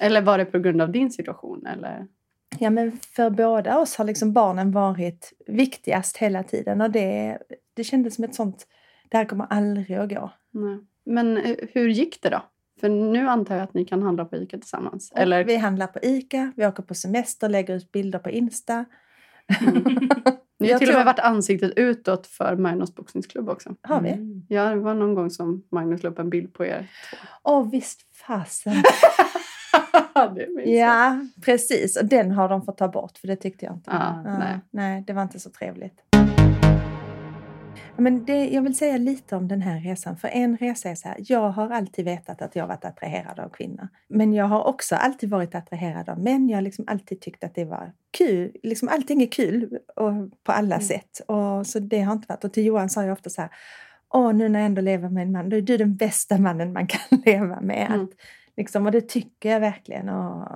[0.00, 1.66] Eller var det på grund av din situation?
[1.66, 2.06] Eller?
[2.58, 7.38] Ja, men för båda oss har liksom barnen varit viktigast hela tiden och det,
[7.74, 8.66] det kändes som ett sånt,
[9.08, 10.30] det här kommer aldrig att gå.
[10.50, 10.78] Nej.
[11.04, 12.42] Men eh, hur gick det då?
[12.80, 15.10] För nu antar jag att ni kan handla på ICA tillsammans.
[15.12, 18.84] Och Eller Vi handlar på ICA, vi åker på semester, lägger ut bilder på Insta.
[20.58, 23.74] ni har Jag till och med varit ansiktet utåt för Magnus boxningsklubb också.
[23.82, 24.10] Har vi?
[24.10, 24.42] Mm.
[24.48, 27.16] Ja, det var någon gång som Magnus la upp en bild på er två.
[27.42, 28.74] Åh, visst fasen.
[30.64, 31.96] ja, precis.
[31.96, 33.90] Och den har de fått ta bort för det tyckte jag inte.
[33.90, 34.60] Ja, Ja, nej.
[34.70, 35.94] nej, det var inte så trevligt.
[37.96, 40.16] Men det, jag vill säga lite om den här resan.
[40.16, 43.48] För en resa är så här, jag har alltid vetat att jag varit attraherad av
[43.48, 43.88] kvinnor.
[44.08, 46.48] Men jag har också alltid varit attraherad av män.
[46.48, 48.56] Jag har liksom alltid tyckt att det var kul.
[48.62, 50.12] Liksom allting är kul och,
[50.44, 50.86] på alla Mm.
[50.86, 51.20] sätt.
[51.26, 52.44] Och, så det har inte varit.
[52.44, 53.50] Och till Johan sa jag ofta så här,
[54.14, 56.72] åh nu när jag ändå lever med en man, då är du den bästa mannen
[56.72, 57.86] man kan leva med.
[57.86, 58.04] Mm.
[58.04, 58.10] Att,
[58.56, 60.08] liksom, och det tycker jag verkligen.
[60.08, 60.48] Och,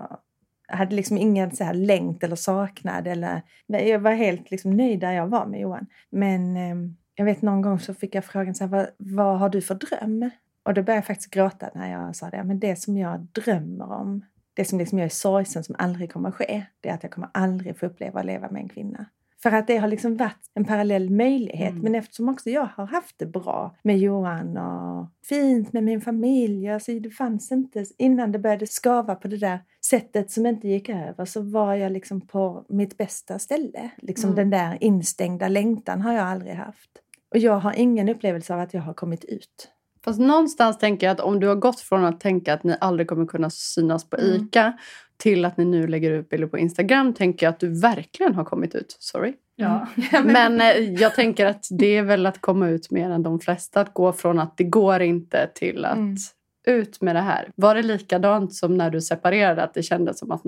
[0.69, 3.07] jag hade liksom ingen så här längt eller saknad.
[3.07, 5.87] Eller, jag var helt liksom nöjd där jag var med Johan.
[6.11, 6.77] Men eh,
[7.17, 9.75] jag vet någon gång så fick jag frågan så här, vad, vad har du för
[9.75, 10.31] dröm?
[10.63, 12.45] Och då började jag faktiskt gråta när jag sa det.
[12.45, 14.25] Men det som jag drömmer om,
[14.55, 17.13] det som liksom jag är sorgsen som aldrig kommer att ske, det är att jag
[17.13, 19.07] kommer aldrig få uppleva att leva med en kvinna.
[19.43, 21.71] För att det har liksom varit en parallell möjlighet.
[21.71, 21.83] Mm.
[21.83, 26.69] Men eftersom också jag har haft det bra med Johan och fint med min familj.
[26.69, 30.89] Alltså det fanns inte, innan det började skava på det där sättet som inte gick
[30.89, 33.91] över så var jag liksom på mitt bästa ställe.
[33.97, 34.37] Liksom Mm.
[34.37, 36.91] den där instängda längtan har jag aldrig haft.
[37.31, 39.69] Och jag har ingen upplevelse av att jag har kommit ut.
[40.05, 43.09] Fast någonstans tänker jag att om du har gått från att tänka att ni aldrig
[43.09, 44.37] kommer kunna synas på Mm.
[44.37, 44.73] ICA
[45.17, 48.45] till att ni nu lägger ut bilder på Instagram tänker jag att du verkligen har
[48.45, 48.97] kommit ut.
[49.01, 49.35] Sorry.
[49.57, 49.87] Ja.
[50.25, 53.81] Men eh, jag tänker att det är väl att komma ut mer än de flesta.
[53.81, 56.17] Att gå från att det går inte till att Mm.
[56.67, 57.51] ut med det här.
[57.57, 59.63] Var det likadant som när du separerade?
[59.63, 60.43] Att det kändes som att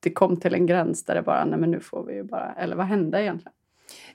[0.00, 2.52] det kom till en gräns där det bara, nej men nu får vi ju bara...
[2.52, 3.52] Eller vad hände egentligen?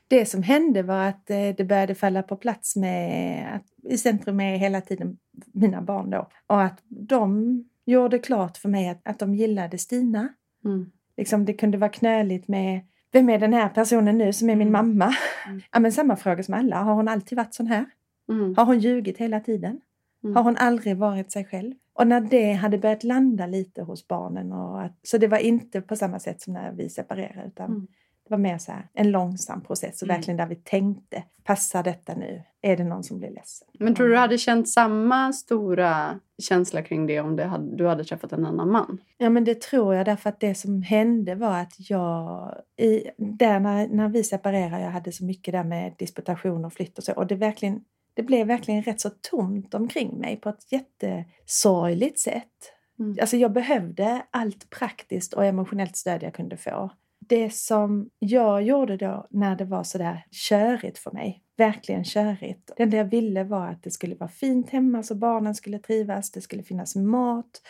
[0.08, 4.40] Det som hände var att eh, det började falla på plats med att i centrum
[4.40, 5.18] är hela tiden
[5.54, 6.30] mina barn då.
[6.48, 10.30] Och att de gjorde klart för mig att, att de gillade Stina.
[10.66, 10.92] Mm.
[11.18, 14.68] Liksom det kunde vara knöligt med vem är den här personen nu som är min
[14.68, 14.72] Mm.
[14.98, 15.14] mamma?
[15.48, 15.62] Mm.
[15.72, 16.76] Ja, men samma fråga som alla.
[16.84, 17.86] Har hon alltid varit sån här?
[18.30, 18.56] Mm.
[18.58, 19.82] Har hon ljugit hela tiden?
[20.24, 20.36] Mm.
[20.36, 21.74] Har hon aldrig varit sig själv?
[21.94, 24.52] Och när det hade börjat landa lite hos barnen.
[24.52, 27.48] Och att, så det var inte på samma sätt som när vi separerade.
[27.48, 27.88] Utan Mm.
[28.28, 30.02] Det var mer så här, en långsam process.
[30.02, 30.16] Och Mm.
[30.18, 32.44] verkligen där vi tänkte, passar detta nu?
[32.62, 33.68] Är det någon som blir ledsen?
[33.80, 37.88] Men tror du du hade känt samma stora känsla kring det om det hade, du
[37.88, 38.98] hade träffat en annan man?
[39.18, 43.60] Ja men det tror jag därför att det som hände var att jag, i, där
[43.60, 47.14] när, när vi separerade, jag hade så mycket där med disputation och flytt och så.
[47.14, 47.82] Och det, verkligen,
[48.14, 52.74] det blev verkligen rätt så tomt omkring mig på ett jättesorgligt sätt.
[53.00, 53.18] Mm.
[53.22, 56.90] Alltså jag behövde allt praktiskt och emotionellt stöd jag kunde få.
[57.30, 62.72] Det som jag gjorde då när det var sådär körigt för mig, verkligen körigt.
[62.78, 66.32] Det enda jag ville var att det skulle vara fint hemma så barnen skulle trivas,
[66.32, 67.62] det skulle finnas mat,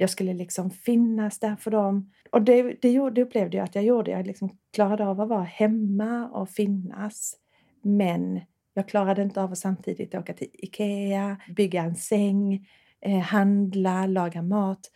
[0.00, 2.12] jag skulle liksom finnas där för dem.
[2.30, 4.10] Och det, det, gjorde, det upplevde jag att jag gjorde.
[4.10, 7.36] Jag liksom klarade av att vara hemma och finnas.
[7.82, 8.40] Men
[8.74, 12.66] jag klarade inte av att samtidigt åka till Ikea, bygga en säng,
[13.00, 14.90] eh, handla, laga mat.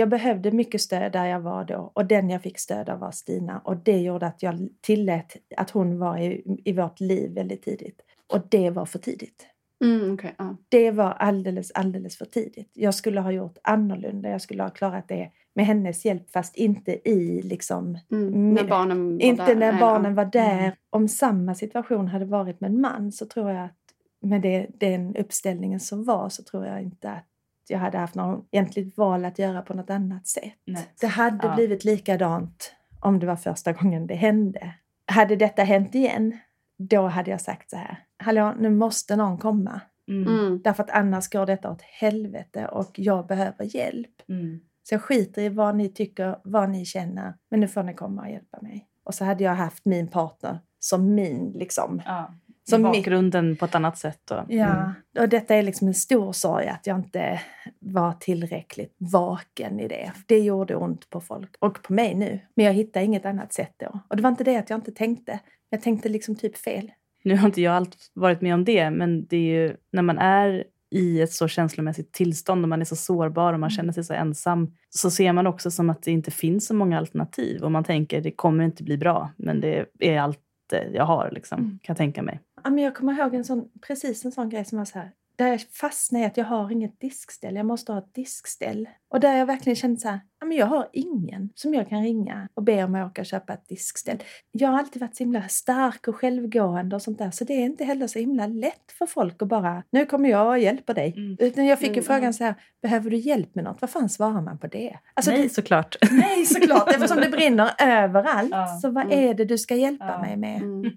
[0.00, 3.10] Jag behövde mycket stöd där jag var då och den jag fick stöd av var
[3.10, 7.62] Stina och det gjorde att jag tillät att hon var i, i vårt liv väldigt
[7.62, 8.00] tidigt.
[8.32, 9.46] Och det var för tidigt.
[9.84, 10.56] Mm, okay, ja.
[10.68, 12.70] Det var alldeles, alldeles för tidigt.
[12.72, 14.28] Jag skulle ha gjort annorlunda.
[14.28, 18.54] Jag skulle ha klarat det med hennes hjälp fast inte i liksom mm.
[18.54, 20.58] När barnen var inte där, när barnen var där.
[20.58, 20.72] Mm.
[20.90, 23.76] Om samma situation hade varit med en man så tror jag att
[24.22, 27.29] med det, den uppställningen som var så tror jag inte att
[27.70, 30.54] jag hade haft någon egentligt val att göra på något annat sätt.
[30.66, 30.88] Nej.
[31.00, 31.54] Det hade Ja.
[31.54, 34.74] blivit likadant om det var första gången det hände.
[35.06, 36.38] Hade detta hänt igen,
[36.78, 37.98] då hade jag sagt så här.
[38.18, 39.80] Hallå, nu måste någon komma.
[40.08, 40.28] Mm.
[40.38, 40.60] Mm.
[40.62, 44.28] Därför att annars går detta åt helvete och jag behöver hjälp.
[44.28, 44.60] Mm.
[44.82, 47.34] Så jag skiter i vad ni tycker, vad ni känner.
[47.50, 48.86] Men nu får ni komma och hjälpa mig.
[49.04, 51.52] Och så hade jag haft min partner som min.
[51.52, 52.02] Liksom.
[52.06, 52.34] Ja.
[52.70, 54.30] Som mitt- bakgrunden på ett annat sätt.
[54.30, 54.90] Och, Ja, Mm.
[55.18, 57.40] och detta är liksom en stor sorg att jag inte
[57.78, 60.12] var tillräckligt vaken i det.
[60.26, 62.40] Det gjorde ont på folk och på mig nu.
[62.54, 64.00] Men jag hittade inget annat sätt då.
[64.08, 65.38] Och det var inte det att jag inte tänkte.
[65.70, 66.90] Jag tänkte liksom typ fel.
[67.22, 70.18] Nu har inte jag allt varit med om det, men det är ju när man
[70.18, 74.04] är i ett så känslomässigt tillstånd och man är så sårbar och man känner sig
[74.04, 77.72] så ensam så ser man också som att det inte finns så många alternativ och
[77.72, 80.38] man tänker det kommer inte bli bra men det är allt
[80.76, 81.70] jag har liksom, Mm.
[81.70, 82.40] kan jag tänka mig.
[82.64, 85.10] Ja, men jag kommer ihåg en sån, precis en sån grej som var så här.
[85.40, 87.54] Där jag fastnade i att jag har inget diskställ.
[87.56, 88.88] Jag måste ha ett diskställ.
[89.08, 90.20] Och där jag verkligen kände så här.
[90.40, 93.26] Ja, men jag har ingen som jag kan ringa och be om att åka och
[93.26, 94.22] köpa ett diskställ.
[94.52, 97.30] Jag har alltid varit så himla stark och självgående och sånt där.
[97.30, 100.48] Så det är inte heller så himla lätt för folk att bara, nu kommer jag
[100.48, 101.14] och hjälper dig.
[101.16, 101.36] Mm.
[101.40, 102.04] Utan jag fick ju Mm.
[102.04, 103.80] frågan så här, behöver du hjälp med något?
[103.80, 104.96] Vad fan svarar man på det?
[105.14, 105.96] Alltså, Nej det, såklart.
[106.10, 108.50] nej såklart, eftersom det brinner överallt.
[108.50, 108.66] Ja.
[108.82, 109.18] Så vad Mm.
[109.30, 110.20] är det du ska hjälpa Ja.
[110.20, 110.62] mig med?
[110.62, 110.92] Mm.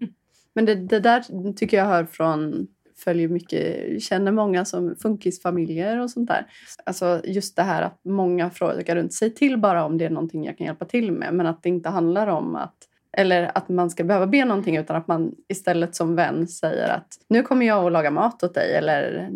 [0.55, 2.67] Men det, det där tycker jag hör från
[3.03, 6.45] följer mycket, känner många som funkisfamiljer och sånt där.
[6.83, 10.45] Alltså just det här att många frågar runt sig till bara om det är någonting
[10.45, 11.33] jag kan hjälpa till med.
[11.33, 12.75] Men att det inte handlar om att
[13.17, 17.07] eller att man ska behöva be någonting utan att man istället som vän säger att
[17.27, 19.29] nu kommer jag att laga mat åt dig eller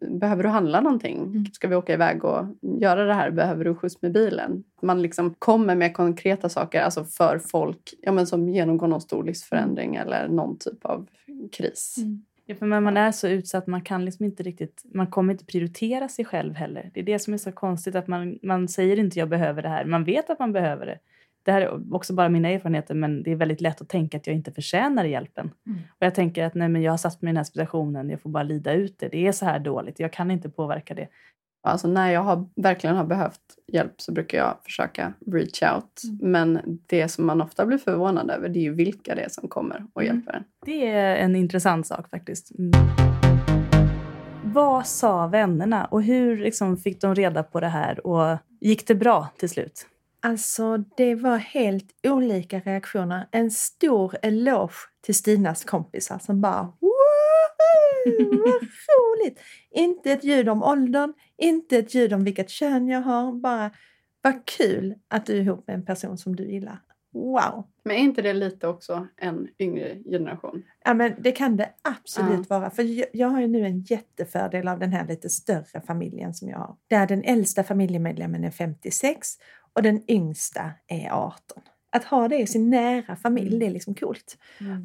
[0.00, 1.16] behöver du handla någonting?
[1.18, 1.46] Mm.
[1.46, 2.46] Ska vi åka iväg och
[2.80, 3.30] göra det här?
[3.30, 4.64] Behöver du skjuts med bilen?
[4.82, 9.24] Man liksom kommer med konkreta saker alltså för folk ja, men som genomgår någon stor
[9.24, 11.06] livsförändring eller någon typ av
[11.52, 11.94] kris.
[11.98, 12.24] Mm.
[12.50, 15.44] Ja, för när man är så utsatt, man kan liksom inte riktigt, man kommer inte
[15.44, 16.90] prioritera sig själv heller.
[16.94, 19.68] Det är det som är så konstigt, att man, man säger inte jag behöver det
[19.68, 20.98] här, man vet att man behöver det.
[21.42, 24.26] Det här är också bara mina erfarenheter, men det är väldigt lätt att tänka att
[24.26, 25.50] jag inte förtjänar hjälpen.
[25.66, 25.78] Mm.
[25.90, 28.20] Och jag tänker att nej, men jag har satt mig i den här situationen, jag
[28.20, 29.08] får bara lida ut det.
[29.08, 31.08] Det är så här dåligt, jag kan inte påverka det.
[31.62, 33.40] Alltså när jag har, verkligen har behövt
[33.72, 36.02] hjälp så brukar jag försöka reach out.
[36.20, 39.48] Men det som man ofta blir förvånad över det är ju vilka det är som
[39.48, 40.16] kommer och Mm.
[40.16, 40.44] hjälper en.
[40.66, 42.58] Det är en intressant sak faktiskt.
[42.58, 42.70] Mm.
[44.44, 48.94] Vad sa vännerna och hur liksom, fick de reda på det här och gick det
[48.94, 49.86] bra till slut?
[50.22, 53.28] Alltså, det var helt olika reaktioner.
[53.30, 56.72] En stor eloge till Stinas kompisar som bara
[58.04, 58.36] Woho!
[58.44, 59.40] Vad roligt!
[59.70, 63.32] Inte ett ljud om åldern, inte ett ljud om vilket kön jag har.
[63.32, 63.70] Bara,
[64.22, 66.78] vad kul att du är ihop med en person som du gillar.
[67.12, 67.64] Wow!
[67.84, 70.62] Men är inte det lite också en yngre generation?
[70.84, 72.70] Ja, men det kan det absolut vara.
[72.70, 76.48] För jag, jag har ju nu en jättefördel av den här lite större familjen som
[76.48, 76.76] jag har.
[76.88, 79.28] Där den äldsta familjemedlemmen är 56
[79.72, 81.62] och den yngsta är 18.
[81.92, 83.58] Att ha det i sin nära familj, Mm.
[83.58, 84.38] det är liksom coolt.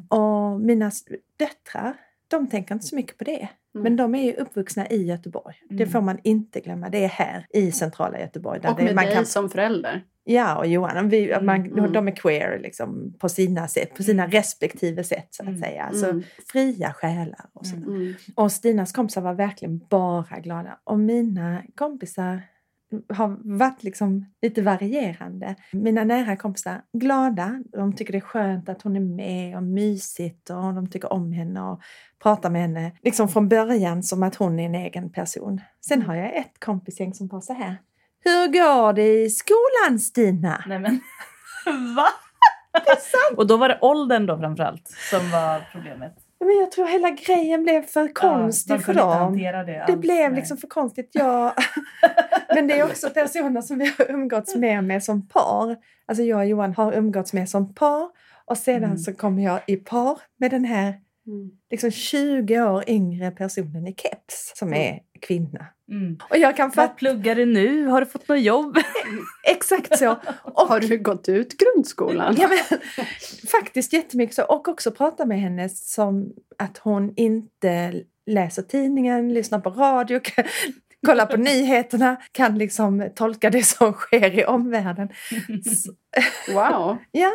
[0.08, 0.90] Och mina
[1.36, 1.94] döttrar,
[2.28, 3.48] de tänker inte så mycket på det.
[3.74, 3.82] Mm.
[3.82, 5.54] Men de är ju uppvuxna i Göteborg.
[5.68, 5.88] Det Mm.
[5.88, 6.88] får man inte glömma.
[6.88, 8.60] Det är här i centrala Göteborg.
[8.60, 10.04] Där Och det, med man dig kan som förälder.
[10.28, 11.92] Ja, och Johan, vi, Mm, man, mm.
[11.92, 15.82] de är queer liksom, på sina sätt, på sina respektive sätt så att Mm, säga.
[15.84, 16.22] Alltså mm.
[16.52, 17.76] fria själar och så.
[17.76, 17.88] Mm.
[17.88, 18.14] Mm.
[18.34, 20.78] Och Stinas kompisar var verkligen bara glada.
[20.84, 22.42] Och mina kompisar
[23.08, 25.56] har varit liksom lite varierande.
[25.72, 27.62] Mina nära kompisar, glada.
[27.72, 31.32] De tycker det är skönt att hon är med och mysigt och de tycker om
[31.32, 31.80] henne och
[32.22, 32.92] pratar med henne.
[33.02, 35.60] Liksom från början som att hon är en egen person.
[35.86, 37.76] Sen har jag ett kompisgäng som var så här.
[38.24, 40.64] Hur går det i skolan Stina?
[40.66, 41.00] Nej men,
[41.96, 42.08] va?
[43.36, 46.25] Och då var det åldern då framförallt som var problemet.
[46.38, 49.38] Ja, Men jag tror hela grejen blev för konstig de för dem.
[49.64, 49.84] det.
[49.86, 50.40] Det blev nej.
[50.40, 51.10] liksom för konstigt.
[51.12, 51.52] Jag...
[52.54, 55.76] Men det är också personer som vi har umgåtts med, med som par.
[56.06, 58.08] Alltså jag och Johan har umgåtts med som par.
[58.44, 58.98] Och sedan Mm.
[58.98, 60.94] så kommer jag i par med den här
[61.26, 61.50] Mm.
[61.70, 65.66] liksom 20 år yngre personen i keps som är kvinna.
[65.90, 66.18] Mm.
[66.30, 67.86] Och jag kan Vad fatta pluggar du nu?
[67.86, 68.78] Har du fått något jobb?
[69.44, 70.16] exakt så.
[70.42, 72.36] Och Har du gått ut grundskolan?
[72.38, 72.80] Ja, men,
[73.50, 74.44] faktiskt jättemycket så.
[74.44, 80.44] Och också prata med henne som att hon inte läser tidningen, lyssnar på radio, kan,
[81.06, 85.08] kollar på nyheterna, kan liksom tolka det som sker i omvärlden.
[86.54, 86.96] Wow!
[87.12, 87.32] ja.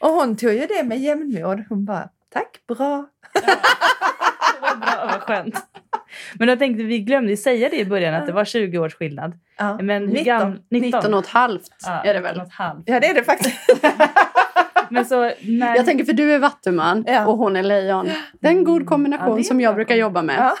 [0.00, 1.64] Och hon tog ju det med jämnmod.
[1.68, 3.06] Hon bara, tack, bra.
[3.34, 5.54] Det var bra, vad skönt.
[6.38, 9.32] Men jag tänkte, vi glömde säga det i början att det var 20 års skillnad.
[9.58, 9.78] Ja.
[9.82, 10.24] Men hur 19.
[10.24, 10.58] gammal?
[10.70, 12.32] 19 och ett halvt Ja, är det väl?
[12.34, 12.82] 19 och ett halvt.
[12.86, 13.58] Ja, det är det faktiskt.
[14.90, 15.76] Men så när...
[15.76, 17.26] Jag tänker för du är vattuman Ja.
[17.26, 18.08] och hon är lejon.
[18.40, 20.52] Det är en god kombination Ja, det är som jag brukar jobba med.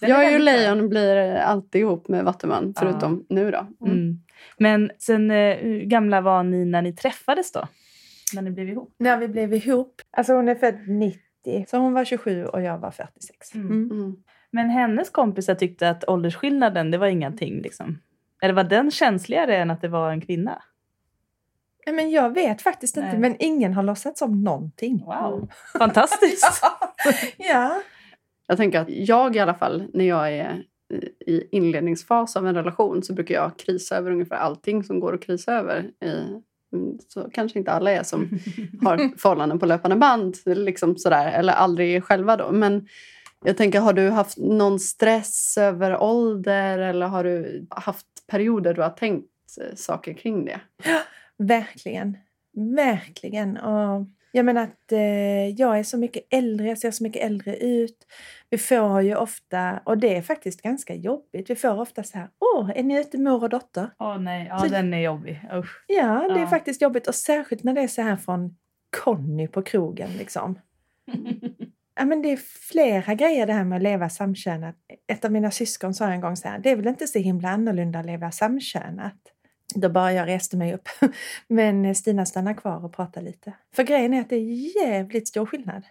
[0.00, 2.80] Jag är ju lejon blir alltid ihop med vattuman Ja.
[2.82, 3.66] förutom nu då.
[3.86, 4.20] Mm.
[4.58, 7.68] Men sen, eh, hur gamla var ni när ni träffades då?
[8.34, 8.94] När ni blev ihop?
[8.98, 11.20] När vi blev ihop, alltså hon är född 90,
[11.68, 13.54] så hon var 27 och jag var 46.
[13.54, 14.16] Mm.
[14.56, 17.98] Men hennes kompisar tyckte att åldersskillnaden, det var ingenting liksom.
[18.42, 20.62] Eller var den känsligare än att det var en kvinna?
[21.86, 23.18] Nej, Men jag vet faktiskt inte, Nej.
[23.18, 25.02] men ingen har låtsats om någonting.
[25.06, 25.48] Wow.
[25.78, 26.62] Fantastiskt.
[27.36, 27.80] ja.
[28.46, 30.62] Jag tänker att jag i alla fall, när jag är
[30.94, 35.14] i- i inledningsfas av en relation så brukar jag krisa över ungefär allting som går
[35.14, 35.90] att krisa över.
[36.04, 36.08] I,
[36.76, 38.20] mm, så kanske inte alla är som
[38.84, 42.52] har förhållanden på löpande band liksom sådär, eller aldrig själva då.
[42.52, 42.86] Men
[43.44, 48.82] jag tänker, har du haft någon stress över ålder eller har du haft perioder du
[48.82, 49.28] har tänkt
[49.60, 50.60] eh, saker kring det?
[51.38, 52.16] Verkligen.
[52.76, 53.56] Verkligen.
[53.56, 57.56] Och jag menar att eh, jag är så mycket äldre, jag ser så mycket äldre
[57.56, 58.06] ut.
[58.50, 62.28] Vi får ju ofta, och det är faktiskt ganska jobbigt, vi får ofta så här,
[62.38, 63.90] åh, är ni ute mor och dotter?
[63.98, 65.40] Åh nej, ja Så- den är jobbig.
[65.54, 65.84] Usch.
[65.86, 66.46] Ja, det är Ja.
[66.46, 68.56] faktiskt jobbigt och särskilt när det är så här från
[69.04, 70.58] Conny på krogen liksom.
[71.96, 72.36] Ja, men det är
[72.72, 74.76] flera grejer det här med att leva samkönat.
[75.12, 77.48] Ett av mina syskon sa en gång så här, det är väl inte så himla
[77.48, 79.14] annorlunda att leva samkönat.
[79.74, 80.88] Då bara jag reste mig upp.
[81.48, 83.52] Men Stina stannar kvar och pratar lite.
[83.74, 85.82] För grejen är att det är jävligt stor skillnad.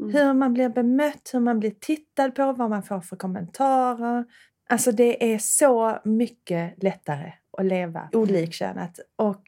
[0.00, 0.14] Mm.
[0.14, 4.24] Hur man blir bemött, hur man blir tittad på, vad man får för kommentarer.
[4.68, 8.98] Alltså det är så mycket lättare att leva olikkönat.
[9.16, 9.44] Och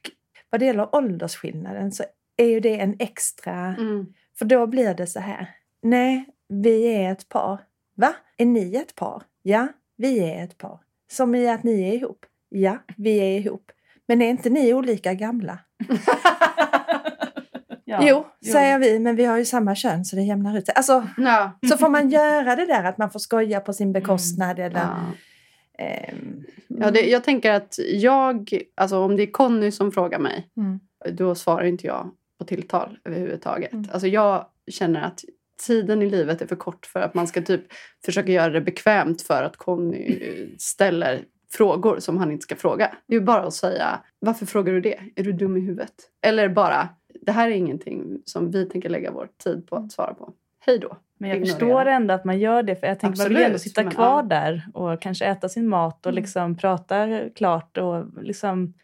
[0.50, 2.05] vad det gäller åldersskillnaden så
[2.37, 4.07] är ju det en extra Mm.
[4.38, 5.50] för då blir det så här.
[5.87, 7.61] Nej, vi är ett par.
[7.96, 8.14] Va?
[8.37, 9.22] Är ni ett par?
[9.42, 10.81] Ja, vi är ett par.
[11.12, 12.27] Som i att ni är ihop?
[12.49, 13.72] Ja, vi är ihop.
[14.09, 15.59] Men är inte ni olika gamla?
[17.88, 20.75] Ja, jo, säger vi, men vi har ju samma kön så det jämnar ut sig.
[20.75, 21.59] Alltså, Ja.
[21.68, 24.81] så får man göra det där att man får skoja på sin bekostnad eller...
[24.81, 24.96] Ja.
[25.79, 30.49] ehm, Ja, det, jag tänker att jag, alltså om det är Conny som frågar mig,
[30.57, 30.81] mm.
[31.12, 33.72] då svarar inte jag på tilltal överhuvudtaget.
[33.72, 33.88] Mm.
[33.92, 35.25] Alltså jag känner att
[35.66, 37.62] tiden i livet är för kort för att man ska typ
[38.05, 40.19] försöka göra det bekvämt för att Conny
[40.59, 42.95] ställer frågor som han inte ska fråga.
[43.07, 44.99] Det är ju bara att säga, varför frågar du det?
[45.16, 45.95] Är du dum i huvudet?
[46.23, 46.88] Eller bara,
[47.23, 50.33] det här är ingenting som vi tänker lägga vår tid på att svara på.
[50.66, 50.97] Hej då.
[51.19, 51.59] Men jag Ignorera.
[51.59, 52.77] förstår ändå att man gör det.
[52.77, 54.23] För jag tänker man vill ändå sitta kvar ja.
[54.23, 56.23] där och kanske äta sin mat och Mm.
[56.23, 57.79] liksom prata klart.
[57.79, 58.75] Och liksom,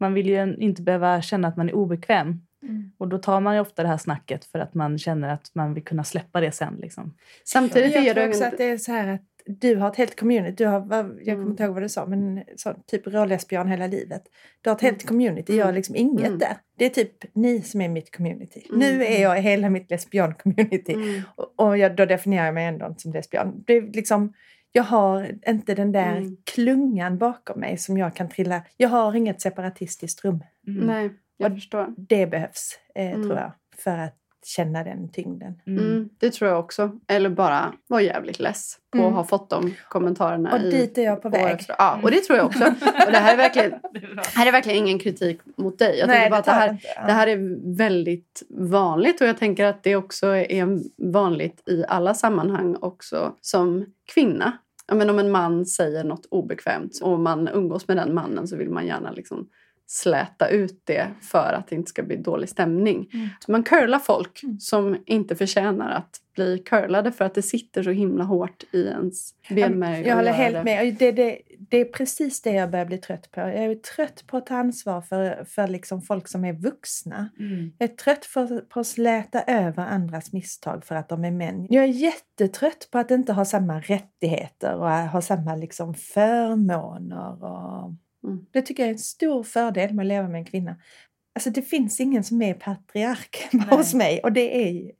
[0.00, 2.40] man vill ju inte behöva känna att man är obekväm.
[2.62, 2.92] Mm.
[2.98, 5.74] Och då tar man ju ofta det här snacket för att man känner att man
[5.74, 6.74] vill kunna släppa det sen.
[6.78, 7.14] Liksom.
[7.44, 9.96] Samtidigt Jag är tror det också att det är så här att du har ett
[9.96, 10.54] helt community.
[10.64, 11.48] Du har, jag kommer Mm.
[11.50, 14.22] inte ihåg vad du sa, men så, typ rålesbian hela livet.
[14.62, 14.94] Du har ett Mm.
[14.94, 15.56] helt community.
[15.56, 16.38] Jag har liksom inget Mm.
[16.38, 16.56] där.
[16.78, 18.66] Det är typ ni som är mitt community.
[18.68, 18.78] Mm.
[18.78, 20.92] Nu är jag hela mitt lesbian-community.
[20.94, 21.22] Mm.
[21.36, 23.62] Och, och jag, då definierar jag mig ändå inte som lesbian.
[23.66, 24.32] Det är liksom,
[24.72, 26.36] jag har inte den där Mm.
[26.54, 28.62] klungan bakom mig som jag kan trilla.
[28.76, 30.44] Jag har inget separatistiskt rum.
[30.66, 30.86] Mm.
[30.86, 31.86] Nej, jag Och- förstår.
[31.96, 33.22] Det behövs, eh, Mm.
[33.22, 35.60] tror jag, för att känna den tyngden.
[35.66, 35.84] Mm.
[35.84, 36.92] Mm, det tror jag också.
[37.08, 39.08] Eller bara vara jävligt less på Mm.
[39.10, 40.52] att ha fått de kommentarerna.
[40.52, 41.54] Och i, dit är jag på väg.
[41.54, 41.74] efter.
[41.78, 42.64] Ja, och det tror jag också.
[43.06, 43.72] Och det här är verkligen,
[44.34, 45.98] här är verkligen ingen kritik mot dig.
[45.98, 46.76] Jag tänker bara att det här.
[46.96, 47.06] Ja.
[47.06, 50.78] det här är väldigt vanligt och jag tänker att det också är
[51.12, 54.58] vanligt i alla sammanhang också som kvinna.
[54.86, 58.56] Ja, men om en man säger något obekvämt och man umgås med den mannen så
[58.56, 59.48] vill man gärna liksom
[59.90, 63.10] släta ut det för att det inte ska bli dålig stämning.
[63.12, 63.28] Mm.
[63.40, 64.58] Så man curlar folk Mm.
[64.60, 69.34] som inte förtjänar att bli curlade för att det sitter så himla hårt i ens
[69.50, 70.06] benmärg.
[70.06, 70.64] Jag håller helt det.
[70.64, 70.94] med.
[70.98, 73.40] Det, det, det är precis det jag börjar bli trött på.
[73.40, 77.28] Jag är trött på att ta ansvar för, för liksom folk som är vuxna.
[77.38, 77.72] Mm.
[77.78, 81.66] Jag är trött för, på att släta över andras misstag för att de är män.
[81.70, 87.44] Jag är jättetrött på att inte ha samma rättigheter och ha samma liksom förmåner.
[87.44, 87.94] Och...
[88.28, 88.46] Mm.
[88.50, 90.76] Det tycker jag är en stor fördel med att leva med en kvinna.
[91.34, 93.66] Alltså det finns ingen som är patriark Nej.
[93.70, 94.92] hos mig och det är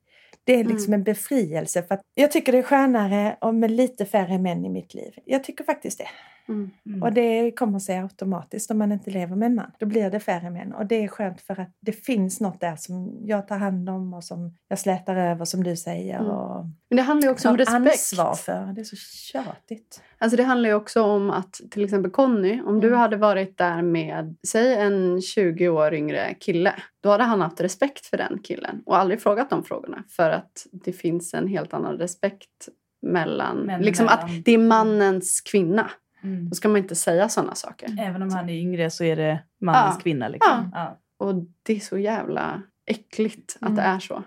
[0.43, 1.83] det är liksom en befrielse.
[1.83, 5.13] För jag tycker det är skönare och med lite färre män i mitt liv.
[5.25, 6.07] Jag tycker faktiskt det.
[6.49, 6.71] Mm.
[6.85, 7.03] Mm.
[7.03, 9.71] Och det kommer sig automatiskt om man inte lever med en man.
[9.79, 10.73] Då blir det färre män.
[10.73, 14.13] Och det är skönt för att det finns något där som jag tar hand om
[14.13, 16.19] och som jag slätar över som du säger.
[16.19, 16.31] Mm.
[16.31, 17.85] Och Men det handlar också om respekt.
[17.85, 18.73] ansvar för.
[18.73, 20.01] Det är så tjatigt.
[20.17, 22.99] Alltså det handlar ju också om att till exempel Conny, om du Mm.
[22.99, 28.05] hade varit där med, säg en 20 år yngre kille, då hade han haft respekt
[28.05, 31.97] för den killen och aldrig frågat de frågorna för att det finns en helt annan
[31.97, 32.69] respekt
[33.01, 35.91] mellan, Män liksom att det är mannens kvinna.
[36.23, 36.49] Mm.
[36.49, 37.97] Då ska man inte säga sådana saker.
[37.99, 40.01] Även om han är yngre så är det mannens Ja.
[40.03, 40.27] kvinna.
[40.27, 40.71] Liksom.
[40.73, 40.99] Ja.
[41.19, 43.75] Och det är så jävla äckligt att Mm.
[43.75, 44.23] det är så.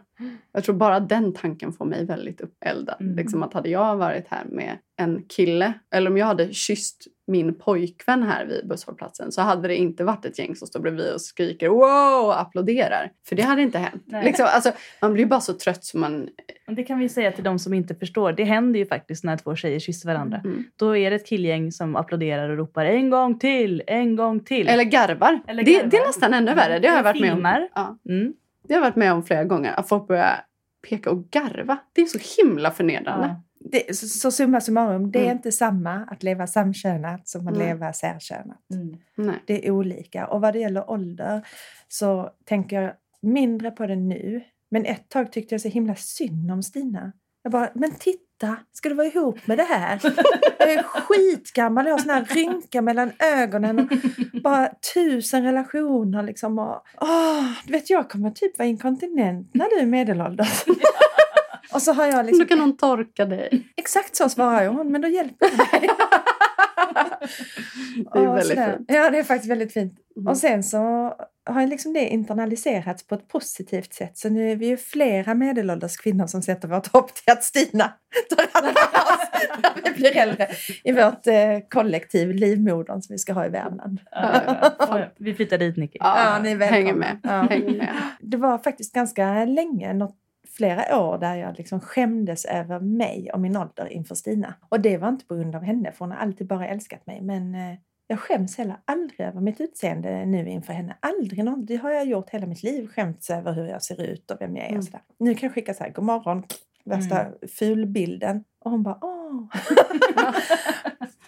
[0.52, 2.96] Jag tror bara den tanken får mig väldigt uppeldad.
[3.00, 3.16] Mm.
[3.16, 7.54] Liksom att hade jag varit här med en kille, eller om jag hade kysst min
[7.58, 11.20] pojkvän här vid busshållplatsen så hade det inte varit ett gäng som står bredvid och
[11.20, 13.10] skriker wow och applåderar.
[13.28, 14.02] För det hade inte hänt.
[14.24, 16.28] Liksom, alltså, man blir bara så trött så man...
[16.66, 18.32] Det kan vi säga till de som inte förstår.
[18.32, 20.40] Det händer ju faktiskt när två tjejer kysser varandra.
[20.44, 20.64] Mm.
[20.76, 24.68] Då är det ett killgäng som applåderar och ropar en gång till, en gång till.
[24.68, 25.40] Eller garvar.
[25.46, 25.90] Eller Det, garvar.
[25.90, 26.78] det är nästan ännu värre.
[26.78, 27.68] Det har jag varit med om.
[27.74, 28.32] Ja, Mm.
[28.68, 29.72] det har jag varit med om flera gånger.
[29.76, 30.40] Att folk börjar
[30.88, 31.78] peka och garva.
[31.92, 33.26] Det är så himla förnedrande.
[33.26, 33.42] Ja.
[33.70, 35.36] Det, så, så summa summarum, det är Mm.
[35.36, 37.66] inte samma att leva samkönat som att Nej.
[37.66, 38.58] leva särkönat.
[39.18, 39.34] Mm.
[39.46, 40.26] Det är olika.
[40.26, 41.46] Och vad det gäller ålder
[41.88, 44.42] så tänker jag mindre på det nu.
[44.70, 47.12] Men ett tag tyckte jag så himla synd om Stina.
[47.42, 48.20] Jag bara, men titta,
[48.72, 50.00] ska du vara ihop med det här?
[50.58, 53.86] Jag är skitgammal, jag har sån här rynka mellan ögonen och
[54.42, 56.58] bara tusen relationer liksom.
[56.58, 60.64] Och, åh, du vet, jag kommer typ vara inkontinent när du är medelålders.
[61.74, 62.46] och så har jag liksom...
[62.46, 63.66] kan någon torka dig.
[63.76, 65.90] Exakt så svarar hon, men då hjälper det mig.
[68.12, 68.76] Det är Och väldigt sådär.
[68.76, 68.84] fint.
[68.92, 69.92] Ja, det är faktiskt väldigt fint.
[70.16, 70.28] Mm.
[70.28, 70.78] Och sen så
[71.46, 74.18] har liksom det internaliserats på ett positivt sätt.
[74.18, 77.92] Så nu är vi ju flera medelålders kvinnor som sätter vårt hopp till att Stina
[78.30, 79.28] tar hand om oss
[79.62, 80.48] när vi blir äldre
[80.84, 84.00] i vårt eh, kollektiv Livmodern som vi ska ha i Värmland.
[84.10, 84.86] Ja, ja, ja.
[84.96, 85.98] Oj, Vi flyttar dit Nicky.
[86.00, 86.76] Ja, ni är välkomna.
[86.76, 87.18] hänger med.
[87.22, 87.30] Ja.
[87.50, 87.94] Hänger med.
[88.20, 90.16] Det var faktiskt ganska länge, något,
[90.56, 94.54] flera år, där jag liksom skämdes över mig och min ålder inför Stina.
[94.68, 97.22] Och det var inte på grund av henne, för hon har alltid bara älskat mig.
[97.22, 100.96] Men eh, jag skäms heller aldrig över mitt utseende nu inför henne.
[101.00, 101.66] Aldrig någon.
[101.66, 102.88] Det har jag gjort hela mitt liv.
[102.88, 104.70] Skämts över hur jag ser ut och vem jag är.
[104.70, 104.84] Mm.
[105.18, 106.42] Nu kan jag skicka så här, god morgon,
[106.84, 107.26] värsta
[107.58, 108.44] fulbilden.
[108.64, 109.44] Och hon bara, åh.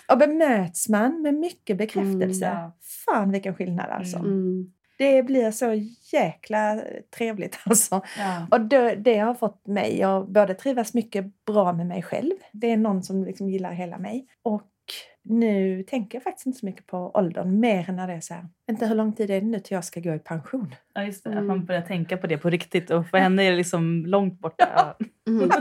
[0.12, 2.46] och bemöts man med mycket bekräftelse.
[2.46, 2.76] Mm, ja.
[3.04, 4.18] Fan vilken skillnad alltså.
[4.18, 4.72] Mm.
[4.99, 5.72] Det blir så
[6.12, 6.80] jäkla
[7.16, 8.03] trevligt alltså.
[8.18, 8.47] Ja.
[8.51, 12.32] Och det, det har fått mig att både trivas mycket bra med mig själv.
[12.53, 14.26] Det är någon som liksom gillar hela mig.
[14.42, 14.62] Och
[15.22, 17.61] nu tänker jag faktiskt inte så mycket på åldern.
[17.61, 19.74] Mer än när det är så här, inte hur lång tid är det nu till
[19.74, 20.74] jag ska gå i pension?
[20.95, 21.30] Ja, just det.
[21.30, 21.47] Att Mm.
[21.47, 22.90] man börjar tänka på det på riktigt.
[22.90, 24.68] Och för henne är det liksom långt borta.
[24.76, 25.07] Ja.
[25.32, 25.51] Mm.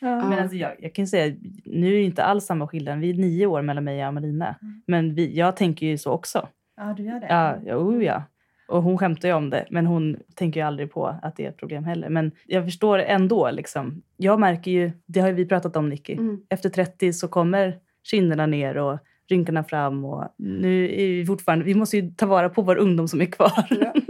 [0.00, 0.28] Ja.
[0.28, 2.98] Men alltså jag, jag kan ju säga, nu är det inte alls samma skillnad.
[2.98, 4.56] Vi är nio år mellan mig och Amalina.
[4.62, 4.82] Mm.
[4.86, 6.48] Men vi, jag tänker ju så också.
[6.76, 7.26] ja, du gör det?
[7.28, 8.22] Ja, jo, ja.
[8.68, 11.48] Och hon skämtar ju om det, men hon tänker ju aldrig på att det är
[11.48, 12.08] ett problem heller.
[12.08, 13.50] Men jag förstår ändå.
[13.50, 14.02] Liksom.
[14.16, 16.12] Jag märker ju, det har ju vi pratat om Nicky.
[16.12, 16.40] Mm.
[16.50, 18.98] Efter 30 så kommer kinderna ner och
[19.28, 20.04] rynkorna fram.
[20.04, 23.26] Och nu är vi fortfarande, vi måste ju ta vara på vår ungdom som är
[23.26, 23.66] kvar.
[23.80, 23.92] Ja.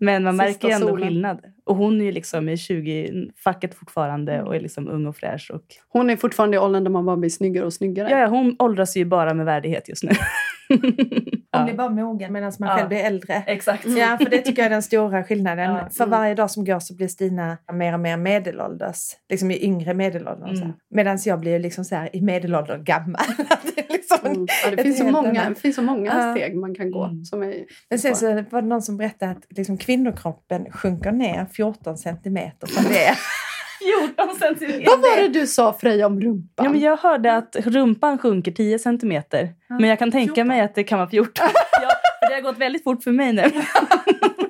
[0.00, 1.08] Men man Sista märker ju ändå solen.
[1.08, 1.40] skillnad.
[1.64, 5.50] Och hon är ju liksom i 20-facket fortfarande och är liksom ung och fräsch.
[5.54, 8.10] Och, Hon är fortfarande i åldern där man bara blir snyggare och snyggare.
[8.10, 10.10] ja, hon åldras ju bara med värdighet just nu.
[11.52, 12.76] Hon blir bara mogen medan man Ja.
[12.76, 13.42] själv blir äldre.
[13.46, 13.86] Exakt.
[13.86, 15.70] Ja, för det tycker jag är den stora skillnaden.
[15.74, 15.88] Ja.
[15.96, 16.18] För Mm.
[16.20, 18.98] varje dag som går så blir Stina mer och mer medelålders.
[19.28, 20.56] Liksom i yngre medelåldern.
[20.56, 20.72] Mm.
[20.90, 23.20] Medan jag blir liksom så här i medelåldern gammal.
[23.76, 24.46] Det liksom Mm.
[24.64, 27.04] Ja, det, finns så många, annat- finns så många steg man kan gå.
[27.04, 27.24] Mm.
[27.24, 27.54] Som är,
[27.90, 32.66] Men sen så var det någon som berättade att liksom kvinnokroppen sjunker ner 14 centimeter
[32.66, 33.10] från det.
[34.16, 34.86] 14 centimeter.
[34.86, 36.64] Vad var det du sa Freja om rumpan?
[36.64, 39.48] Ja, men jag hörde att rumpan sjunker 10 centimeter.
[39.68, 40.48] Men jag kan tänka 14.
[40.48, 41.32] mig att det kan vara 14.
[41.82, 41.88] ja,
[42.28, 43.42] det har gått väldigt fort för mig nu.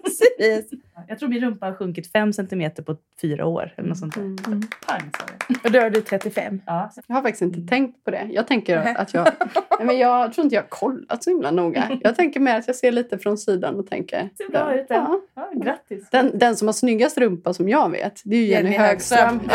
[0.05, 0.70] Precis.
[1.09, 3.74] Jag tror min rumpa har sjunkit 5 centimeter på fyra år.
[3.76, 4.20] Eller något sånt där.
[4.22, 4.38] Mm.
[4.86, 5.54] Pang sa det.
[5.64, 6.61] Och då är du 35.
[6.66, 6.90] Ja.
[7.06, 7.68] Jag har faktiskt inte Mm.
[7.68, 8.28] tänkt på det.
[8.30, 9.24] Jag tänker att jag...
[9.78, 11.90] Nej, men jag tror inte jag har kollat så himla noga.
[12.02, 14.28] Jag tänker mer att jag ser lite från sidan och tänker...
[14.36, 15.20] Ser bra ut, ja.
[15.34, 16.09] Ja, grattis.
[16.11, 19.18] Den, den som har snyggast rumpa som jag vet, det är ju Jenny, Jenny Högström.
[19.28, 19.50] Högström.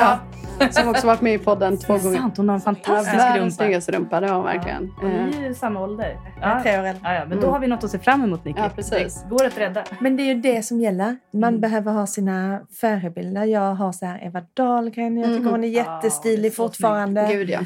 [0.60, 0.70] Ja.
[0.72, 2.18] Som också varit med i podden två gånger.
[2.18, 3.52] sant, hon har en fantastisk världens rumpa.
[3.64, 4.92] snyggaste rumpa, det har hon verkligen.
[4.98, 6.18] Och Eh, ni är ju samma ålder.
[6.42, 6.60] Ja.
[6.64, 7.02] tre år äldre.
[7.04, 7.50] Ja, ja, men då Mm.
[7.54, 8.60] har vi något att se fram emot Nicky.
[8.62, 9.24] Ja, precis.
[9.24, 9.84] Det går att rädda.
[10.00, 11.18] Men det är ju det som gäller.
[11.44, 11.62] Man Mm.
[11.62, 13.44] behöver ha sina förebilder.
[13.44, 15.18] Jag har så här Eva Dahlgren.
[15.18, 15.52] Jag tycker Mhm.
[15.52, 17.28] hon är jättestilig så fortfarande.
[17.32, 17.60] Gud ja.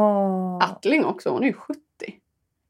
[0.00, 0.62] Och...
[0.64, 1.80] Attling också, hon är ju 70.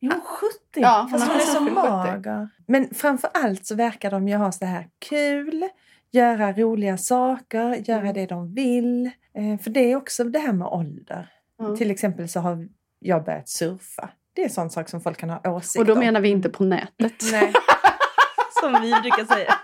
[0.01, 0.53] Jo, 70!
[0.75, 1.75] Ja, Fast hon är så 70.
[1.75, 2.49] mager.
[2.67, 5.65] Men framför allt så verkar de ju ha så här kul,
[6.11, 8.15] göra roliga saker, göra Mm.
[8.15, 9.07] det de vill.
[9.35, 11.29] Eh, för det är också det här med ålder.
[11.59, 11.77] Ja.
[11.77, 14.11] Till exempel så har jag börjat surfa.
[14.33, 15.99] Det är sån sak som folk kan ha åsikter Och då om.
[15.99, 17.15] menar vi inte på nätet.
[17.33, 17.53] Nej,
[18.61, 19.55] Som vi brukar säga.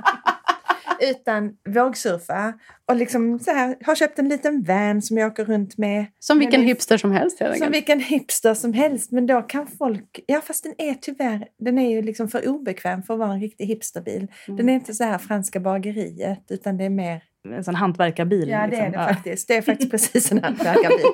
[1.00, 2.52] Utan vågsurfa.
[2.88, 6.06] Och liksom så här, har köpt en liten van som jag åker runt med.
[6.18, 9.12] Som vilken Men det- hipster som helst helt Som vilken hipster som helst.
[9.12, 10.20] Men då kan folk...
[10.26, 11.48] Ja, fast den är tyvärr...
[11.58, 14.26] Den är ju liksom för obekväm för att vara en riktig hipsterbil.
[14.48, 14.56] Mm.
[14.56, 17.22] Den är inte så här franska bageriet, utan det är mer...
[17.52, 18.48] En sån hantverkarbil.
[18.48, 18.86] Ja, det liksom.
[18.86, 19.48] är det faktiskt.
[19.48, 21.06] Det är faktiskt precis en hantverkarbil.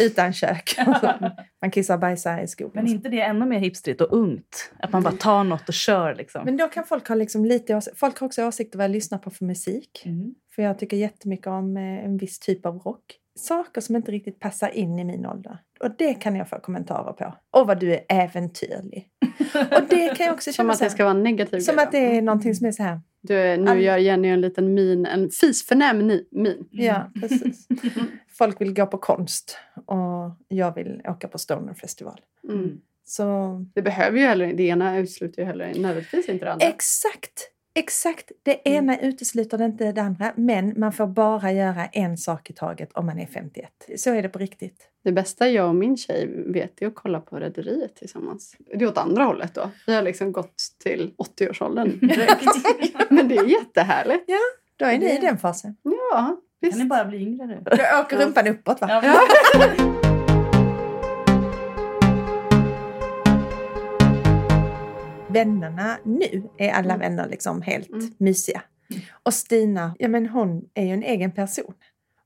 [0.00, 0.74] Utan kök.
[1.60, 2.72] Man kissar och bajsar i skogen.
[2.84, 4.72] Men inte det ännu mer hipstrigt och ungt?
[4.78, 6.44] Att man bara tar något och kör liksom.
[6.44, 7.80] Men då kan folk ha liksom lite...
[7.94, 10.02] Folk har också åsikter vad jag lyssnar på för musik.
[10.04, 10.34] Mm.
[10.54, 13.04] För jag tycker jättemycket om eh, en viss typ av rock.
[13.38, 15.58] saker som inte riktigt passar in i min ålder.
[15.80, 17.34] Och det kan jag få kommentarer på.
[17.50, 19.08] Och vad du är äventyrlig.
[19.54, 21.78] Och det kan jag också Som känna att så det ska vara en negativ som
[21.78, 23.00] att det är någonting som är så här.
[23.22, 26.68] Du, nu All- gör Jenny en liten min, en fisförnäm min.
[26.70, 27.68] Ja, precis.
[28.28, 32.20] Folk vill gå på konst och jag vill åka på Stoner festival.
[32.48, 32.80] Mm.
[33.04, 33.24] Så
[33.74, 36.66] Det behöver ju heller det ena utesluter ju heller nödvändigtvis inte det andra.
[36.66, 38.32] exakt, exakt.
[38.42, 40.32] Det ena utesluter inte det andra.
[40.36, 43.70] Men man får bara göra en sak i taget om man är 51.
[43.96, 44.86] Så är det på riktigt.
[45.04, 48.56] Det bästa jag och min tjej vet är att kolla på Rederiet tillsammans.
[48.58, 49.70] Det är åt andra hållet då.
[49.86, 52.44] Vi har liksom gått till 80-årsåldern direkt.
[53.10, 54.24] Men det är jättehärligt.
[54.76, 55.76] Då är ni i den fasen.
[55.82, 56.78] Ja, Kan visst.
[56.78, 57.62] ni bara bli yngre nu?
[57.64, 59.00] Då åker rumpan uppåt va?
[59.04, 59.20] Ja.
[65.32, 68.10] Vännerna nu är alla vänner liksom helt Mm.
[68.18, 68.62] mysiga.
[69.22, 71.74] Och Stina, ja men hon är ju en egen person.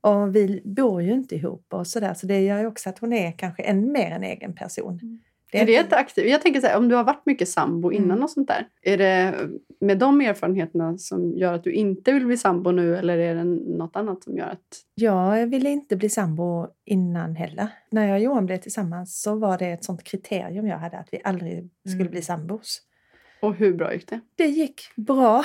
[0.01, 2.13] Och vi bor ju inte ihop och sådär.
[2.13, 5.21] Så det gör ju också att hon är kanske en mer en egen person.
[5.51, 6.29] Är det ett aktivt?
[6.29, 8.23] Jag tänker så här, om du har varit mycket sambo innan Mm.
[8.23, 8.67] och sånt där.
[8.81, 9.35] Är det
[9.79, 13.43] med de erfarenheterna som gör att du inte vill bli sambo nu eller är det
[13.43, 14.59] något annat som gör att...
[14.95, 17.67] Jag ville inte bli sambo innan heller.
[17.91, 21.07] När jag och Johan blev tillsammans så var det ett sånt kriterium jag hade att
[21.11, 22.11] vi aldrig skulle Mm.
[22.11, 22.81] bli sambos.
[23.45, 24.19] Och hur bra gick det?
[24.35, 25.43] Det gick bra.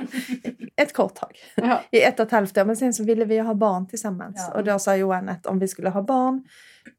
[0.76, 1.36] ett kort tag.
[1.54, 1.80] Ja.
[1.90, 2.64] I ett och ett halvt år.
[2.64, 4.46] Men sen så ville vi ha barn tillsammans.
[4.50, 4.58] Ja.
[4.58, 6.44] Och då sa Johan att om vi skulle ha barn,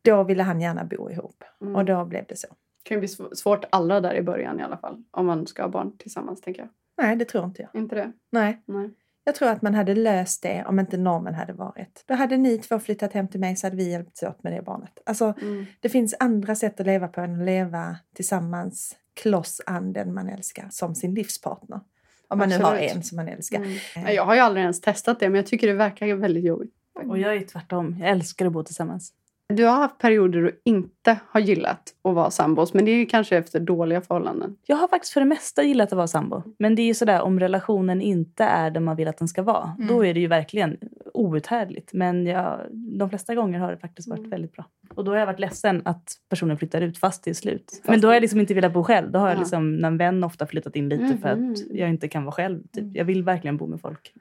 [0.01, 1.43] då ville han gärna bo ihop.
[1.61, 1.75] Mm.
[1.75, 2.47] Och då blev det så.
[2.47, 5.03] Det kan ju bli sv- svårt allra där i början i alla fall.
[5.11, 6.69] Om man ska ha barn tillsammans tänker jag.
[7.01, 7.81] Nej, det tror inte jag.
[7.81, 8.11] Inte det?
[8.31, 8.61] Nej.
[8.65, 8.89] Nej.
[9.27, 12.03] Jag tror att man hade löst det om inte normen hade varit.
[12.07, 14.61] Då hade ni två flyttat hem till mig så hade vi hjälpts åt med det
[14.61, 14.99] barnet.
[15.05, 15.65] Alltså, Mm.
[15.79, 20.29] det finns andra sätt att leva på än att leva tillsammans, kloss an den man
[20.29, 21.79] älskar, som sin livspartner.
[22.27, 22.95] Om man nu har Absolut.
[22.95, 23.57] en som man älskar.
[23.57, 24.15] Mm.
[24.15, 26.73] Jag har ju aldrig ens testat det men jag tycker det verkar väldigt jobbigt.
[27.05, 27.97] Och jag är tvärtom.
[27.99, 29.13] Jag älskar att bo tillsammans.
[29.53, 33.05] Du har haft perioder du inte har gillat att vara sambos men det är ju
[33.05, 34.55] kanske efter dåliga förhållanden.
[34.65, 36.43] Jag har faktiskt för det mesta gillat att vara sambo.
[36.59, 39.41] Men det är ju sådär om relationen inte är det man vill att den ska
[39.43, 39.71] vara.
[39.77, 39.87] Mm.
[39.87, 40.77] Då är det ju verkligen
[41.13, 41.93] outhärdligt.
[41.93, 44.29] Men jag, de flesta gånger har det faktiskt varit Mm.
[44.29, 44.65] väldigt bra.
[44.95, 47.81] Och då har jag varit ledsen att personen flyttar ut fast det är slut.
[47.83, 49.11] Men då har jag liksom inte velat bo själv.
[49.11, 49.39] Då har jag Ja.
[49.39, 51.51] liksom, när en vän ofta flyttat in lite för Mhm.
[51.51, 52.63] att jag inte kan vara själv.
[52.73, 52.95] Typ.
[52.95, 54.13] Jag vill verkligen bo med folk.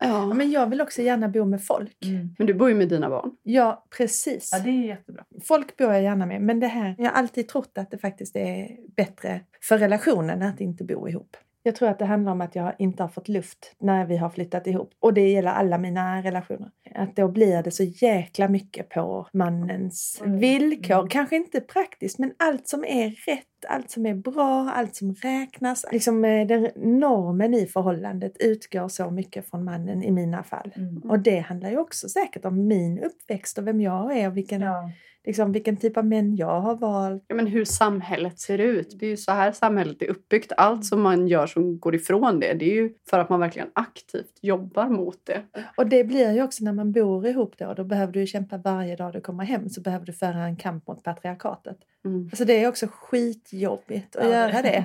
[0.00, 0.14] Mm.
[0.16, 0.34] Ja, Ja.
[0.34, 1.96] men jag vill också gärna bo med folk.
[2.38, 3.30] Men du bor ju med dina barn.
[3.42, 4.50] Ja, precis.
[4.52, 5.24] Ja, det är jättebra.
[5.44, 6.42] Folk bor jag gärna med.
[6.42, 10.60] Men det här, jag har alltid trott att det faktiskt är bättre för relationen att
[10.60, 11.36] inte bo ihop.
[11.66, 14.30] Jag tror att det handlar om att jag inte har fått luft när vi har
[14.30, 14.90] flyttat ihop.
[15.00, 16.70] Och det gäller alla mina relationer.
[16.94, 20.38] Att då blir det så jäkla mycket på mannens Mm.
[20.38, 20.94] villkor.
[20.98, 21.08] Mm.
[21.08, 25.84] Kanske inte praktiskt, men allt som är rätt, allt som är bra, allt som räknas.
[25.92, 30.72] Liksom eh, den normen i förhållandet utgår så mycket från mannen i mina fall.
[30.76, 30.98] Mm.
[31.10, 34.60] Och det handlar ju också säkert om min uppväxt och vem jag är och vilken,
[34.60, 34.90] Ja.
[35.24, 37.24] liksom, vilken typ av män jag har valt.
[37.28, 38.96] Ja, men hur samhället ser ut.
[39.00, 40.52] Det är ju så här samhället är uppbyggt.
[40.56, 43.68] Allt som man gör som går ifrån det, det är ju för att man verkligen
[43.72, 45.42] aktivt jobbar mot det.
[45.76, 48.96] Och det blir ju också när man bor ihop då, då behöver du kämpa varje
[48.96, 51.76] dag du kommer hem så behöver du föra en kamp mot patriarkatet.
[52.04, 52.28] Mm.
[52.32, 54.84] Alltså det är också skitjobbigt att Ja, göra det.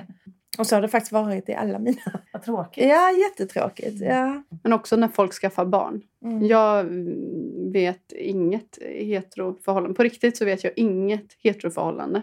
[0.58, 2.20] Och så har det faktiskt varit i alla mina.
[2.32, 2.84] Vad tråkigt.
[2.84, 4.00] Ja, jättetråkigt.
[4.00, 4.42] Ja.
[4.62, 6.02] Men också när folk skaffar barn.
[6.24, 6.46] Mm.
[6.46, 9.94] Jag mm, vet inget heteroförhållande.
[9.96, 12.22] På riktigt så vet jag inget heteroförhållande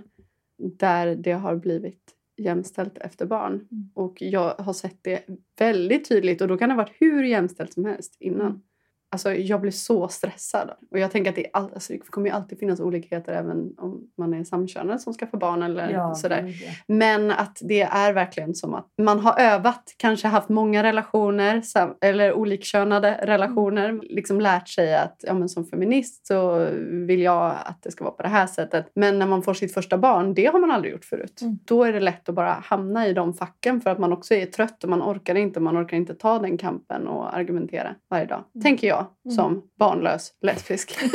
[0.58, 3.54] där det har blivit jämställt efter barn.
[3.54, 3.90] Mm.
[3.94, 5.26] Och jag har sett det
[5.60, 8.62] väldigt tydligt och då kan det ha varit hur jämställt som helst innan.
[9.08, 9.14] Mm.
[9.16, 10.70] Alltså jag blir så stressad.
[10.92, 14.02] Och jag tänker att det, all, alltså, det kommer ju alltid finnas olikheter även om
[14.18, 16.56] man är samkönad som ska få barn eller Ja, sådär.
[16.66, 16.72] ja.
[16.88, 21.62] Men att det är verkligen som att man har övat, kanske haft många relationer
[22.02, 24.00] eller olikkönade relationer.
[24.04, 26.68] Liksom lärt sig att ja, men som feminist så
[27.08, 28.92] vill jag att det ska vara på det här sättet.
[28.96, 31.42] Men när man får sitt första barn, det har man aldrig gjort förut.
[31.42, 31.60] Mm.
[31.66, 34.46] Då är det lätt att bara hamna i de facken för att man också är
[34.46, 35.60] trött och man orkar inte.
[35.60, 38.44] Man orkar inte ta den kampen och argumentera varje dag.
[38.64, 38.97] Tänker jag
[39.36, 40.98] som barnlös lesbisk.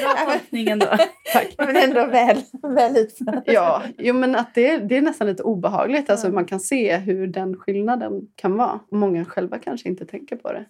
[0.00, 0.86] Bra tolkning ändå.
[1.32, 1.54] Tack.
[1.58, 3.42] Men ändå väl, väl utfört.
[3.46, 6.10] Ja, jo, men att det, det är nästan lite obehagligt.
[6.10, 6.28] Alltså.
[6.28, 8.80] Man kan se hur den skillnaden kan vara.
[8.90, 10.64] Och många själva kanske inte tänker på det.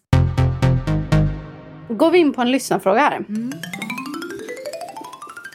[1.88, 3.16] Går vi in på en lyssnarfråga här.
[3.16, 3.52] Mm.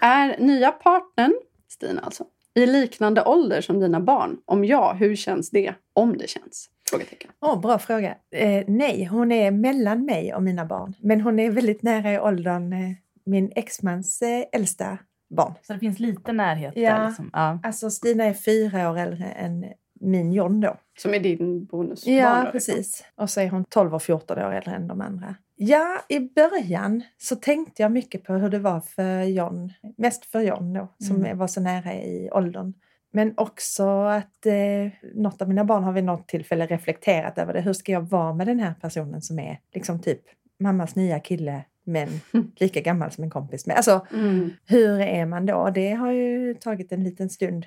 [0.01, 1.33] Är nya partnern,
[1.69, 2.23] Stina alltså,
[2.55, 4.37] i liknande ålder som dina barn?
[4.45, 5.73] Om ja, hur känns det?
[5.93, 6.69] Om det känns?
[6.89, 7.31] Frågetecken.
[7.41, 8.15] Åh, bra fråga.
[8.31, 10.93] Eh, nej, hon är mellan mig och mina barn.
[10.99, 12.91] Men hon är väldigt nära i åldern eh,
[13.25, 14.97] min exmans eh, äldsta
[15.29, 15.53] barn.
[15.61, 16.97] Så det finns lite närhet Ja.
[16.97, 17.07] där.
[17.07, 17.29] Liksom.
[17.33, 17.59] Ja.
[17.63, 19.65] Alltså Stina är fyra år äldre än
[19.99, 20.77] min John då.
[20.99, 22.15] Som är din bonusbarn?
[22.15, 22.51] Ja, då, liksom.
[22.51, 23.03] precis.
[23.15, 25.35] Och så är hon 12 och 14 år äldre än de andra.
[25.55, 29.73] Ja, i början så tänkte jag mycket på hur det var för John.
[29.97, 31.37] Mest för John då, som Mm.
[31.37, 32.73] var så nära i åldern.
[33.17, 37.61] Men också att eh, något av mina barn har vid något tillfälle reflekterat över det.
[37.61, 40.21] Hur ska jag vara med den här personen som är liksom typ
[40.59, 42.07] mammas nya kille men
[42.59, 43.75] lika gammal som en kompis med.
[43.77, 44.49] Alltså, Mm.
[44.65, 45.69] hur är man då?
[45.69, 47.65] Det har ju tagit en liten stund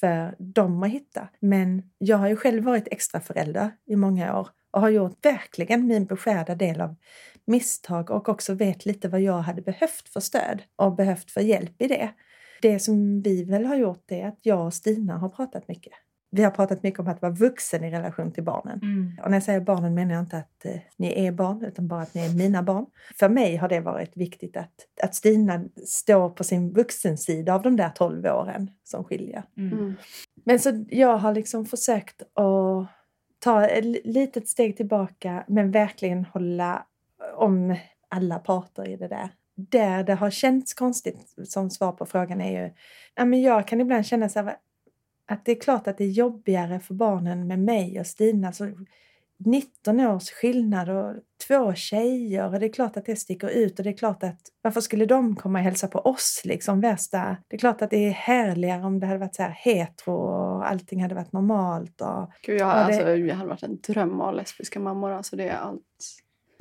[0.00, 1.28] för dem att hitta.
[1.40, 5.86] Men jag har ju själv varit extra förälder i många år och har gjort verkligen
[5.86, 6.94] min beskärda del av
[7.44, 11.82] misstag och också vet lite vad jag hade behövt för stöd och behövt för hjälp
[11.82, 12.10] i det.
[12.62, 15.92] Det som vi väl har gjort är att jag och Stina har pratat mycket.
[16.30, 18.80] Vi har pratat mycket om att vara vuxen i relation till barnen.
[19.22, 22.02] Och när jag säger barnen menar jag inte att eh, ni är barn, utan bara
[22.02, 22.86] att ni är mina barn.
[23.18, 27.76] För mig har det varit viktigt att, att Stina står på sin vuxensida av de
[27.76, 29.42] där 12 åren som skiljer.
[29.56, 29.94] Mm.
[30.44, 32.88] Men så jag har liksom försökt att
[33.38, 36.86] ta ett li- litet steg tillbaka men verkligen hålla
[37.34, 37.76] om
[38.08, 39.28] alla parter i det där.
[39.70, 42.72] Där det har känts konstigt som svar på frågan är ju,
[43.14, 44.56] ja men jag kan ibland känna så här,
[45.28, 48.52] att det är klart att det är jobbigare för barnen med mig och Stina.
[48.52, 48.70] Så
[49.44, 51.14] 19 års skillnad och
[51.48, 54.40] två tjejer och det är klart att det sticker ut och det är klart att
[54.62, 57.36] varför skulle de komma och hälsa på oss liksom värsta?
[57.48, 60.70] Det är klart att det är härligare om det hade varit så här hetero och
[60.70, 64.20] allting hade varit normalt och Gud, jag, Ja, det- alltså, jag hade varit en dröm
[64.20, 65.10] av lesbiska mammor.
[65.10, 65.82] Alltså, det är allt.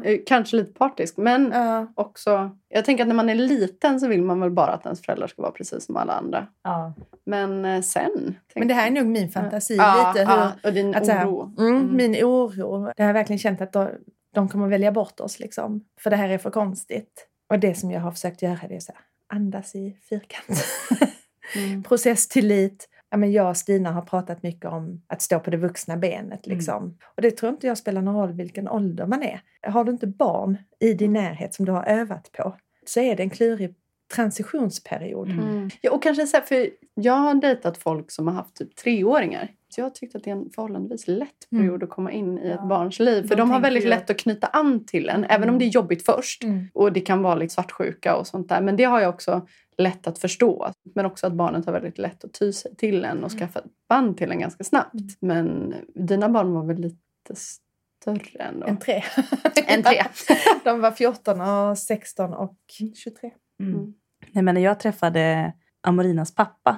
[0.03, 1.87] Eh, Kanske lite partisk, men Ja.
[1.95, 2.51] också...
[2.69, 5.27] Jag tänker att när man är liten så vill man väl bara att ens föräldrar
[5.27, 6.47] ska vara precis som alla andra.
[6.63, 6.93] Ja.
[7.25, 8.35] Men eh, sen...
[8.55, 10.31] Men det här är nog min fantasi ja, lite.
[10.31, 11.55] Hur, och din att så här, oro.
[11.59, 11.95] mm, Mm.
[11.95, 12.91] Min oro.
[12.97, 13.89] Det har jag verkligen känt att de,
[14.33, 15.85] de kommer välja bort oss liksom.
[15.99, 17.27] För det här är för konstigt.
[17.49, 19.01] Och det som jag har försökt göra det är så här,
[19.37, 20.63] andas i fyrkant.
[21.55, 21.83] Mm.
[21.83, 22.89] Processtillit.
[23.11, 26.45] Ja, men jag och Stina har pratat mycket om att stå på det vuxna benet.
[26.47, 26.57] Mm.
[26.57, 26.97] Liksom.
[27.15, 29.41] Och det tror inte jag spelar någon roll vilken ålder man är.
[29.67, 32.55] Har du inte barn i din närhet som du har övat på
[32.85, 33.75] så är det en klurig
[34.15, 35.29] transitionsperiod.
[35.31, 35.47] Mm.
[35.49, 35.69] Mm.
[35.81, 39.47] Ja, och kanske så här, för jag har dejtat folk som har haft typ treåringar.
[39.69, 41.63] Så jag har tyckt att det är en förhållandevis lätt Mm.
[41.63, 42.65] period att komma in i ett Ja.
[42.65, 43.21] barns liv.
[43.21, 45.59] För De de, har väldigt ju lätt att- knyta an till en, även om Mm.
[45.59, 46.43] det är jobbigt först.
[46.43, 46.65] Mm.
[46.73, 48.61] Och det kan vara lite svartsjuka och sånt där.
[48.61, 49.47] Men det har jag också
[49.81, 50.71] lätt att förstå.
[50.95, 53.65] Men också att barnet har väldigt lätt att ty sig till en och skaffa ett
[53.89, 54.93] band till en ganska snabbt.
[54.93, 55.07] Mm.
[55.19, 58.67] Men dina barn var väl lite större ändå?
[58.67, 59.03] En tre.
[59.67, 60.03] En tre.
[60.63, 62.57] De var 14 och 16 och
[63.03, 63.31] 23.
[63.59, 63.73] Mm.
[63.75, 63.93] Mm.
[64.31, 66.77] Nej, men när jag träffade Amorinas pappa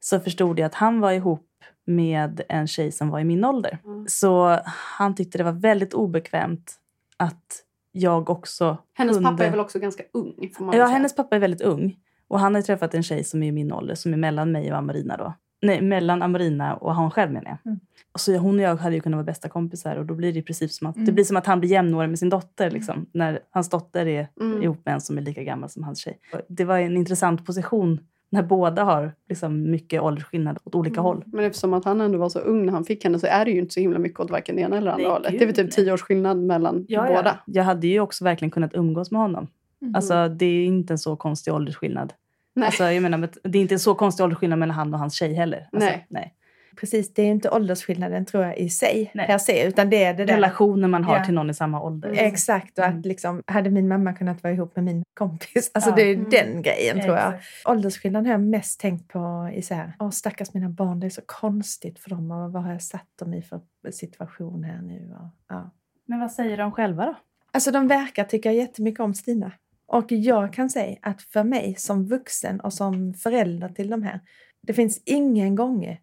[0.00, 1.46] så förstod jag att han var ihop
[1.86, 3.78] med en tjej som var i min ålder.
[3.84, 4.08] Mm.
[4.08, 6.72] Så han tyckte det var väldigt obekvämt
[7.16, 9.30] att jag också Hennes kunde...
[9.30, 10.50] pappa är väl också ganska ung?
[10.56, 10.94] Får man Ja, säga.
[10.96, 11.96] hennes pappa är väldigt ung.
[12.30, 14.72] Och han har träffat en tjej som är i min ålder, som är mellan mig
[14.72, 15.32] och Amarina då.
[15.62, 17.58] Nej, mellan Amarina och hon själv menar jag.
[17.72, 17.80] Mm.
[18.12, 20.38] Och så hon och jag hade ju kunnat vara bästa kompisar och då blir det
[20.38, 21.14] i princip som att, det Mm.
[21.14, 22.70] blir som att han blir jämnårig med sin dotter.
[22.70, 24.62] Liksom, när hans dotter är Mm.
[24.62, 26.18] ihop med en som är lika gammal som hans tjej.
[26.32, 28.00] Och Det var en intressant position
[28.32, 31.24] när båda har liksom mycket åldersskillnad åt olika håll.
[31.26, 33.50] Men eftersom att han ändå var så ung när han fick henne så är det
[33.50, 35.30] ju inte så himla mycket åt varken det ena eller andra Nej, hållet.
[35.32, 37.38] Det är väl typ tio års skillnad mellan båda.
[37.46, 39.46] Jag hade ju också verkligen kunnat umgås med honom.
[39.82, 39.94] Mm.
[39.94, 42.12] Alltså, det är inte en så konstig åldersskillnad.
[42.54, 42.66] Nej.
[42.66, 45.14] Alltså, jag menar, men det är inte en så konstig åldersskillnad mellan han och hans
[45.14, 45.68] tjej heller.
[45.72, 46.06] Alltså, Nej.
[46.10, 46.34] nej.
[46.76, 49.26] Precis, det är inte åldersskillnaden tror jag i sig Nej.
[49.26, 50.34] per se, utan det är det där.
[50.34, 51.24] Relationen man har Ja.
[51.24, 52.08] till någon i samma ålder.
[52.08, 52.24] Mm.
[52.26, 53.02] Exakt, och att Mm.
[53.02, 55.70] liksom, hade min mamma kunnat vara ihop med min kompis?
[55.74, 55.96] Alltså Ja.
[55.96, 56.30] det är Mm.
[56.30, 57.34] den grejen tror jag.
[57.34, 57.68] Exakt.
[57.68, 61.10] Åldersskillnaden har jag mest tänkt på i så här, åh stackars mina barn, det är
[61.10, 63.60] så konstigt för dem och vad har jag satt dem i för
[63.90, 65.16] situation här nu?
[65.20, 65.70] Och, ja.
[66.06, 67.14] Men vad säger de själva då?
[67.52, 69.52] Alltså de verkar tycka jättemycket om Stina.
[69.92, 74.20] Och jag kan säga att för mig som vuxen och som förälder till de här,
[74.62, 75.98] det finns ingen gång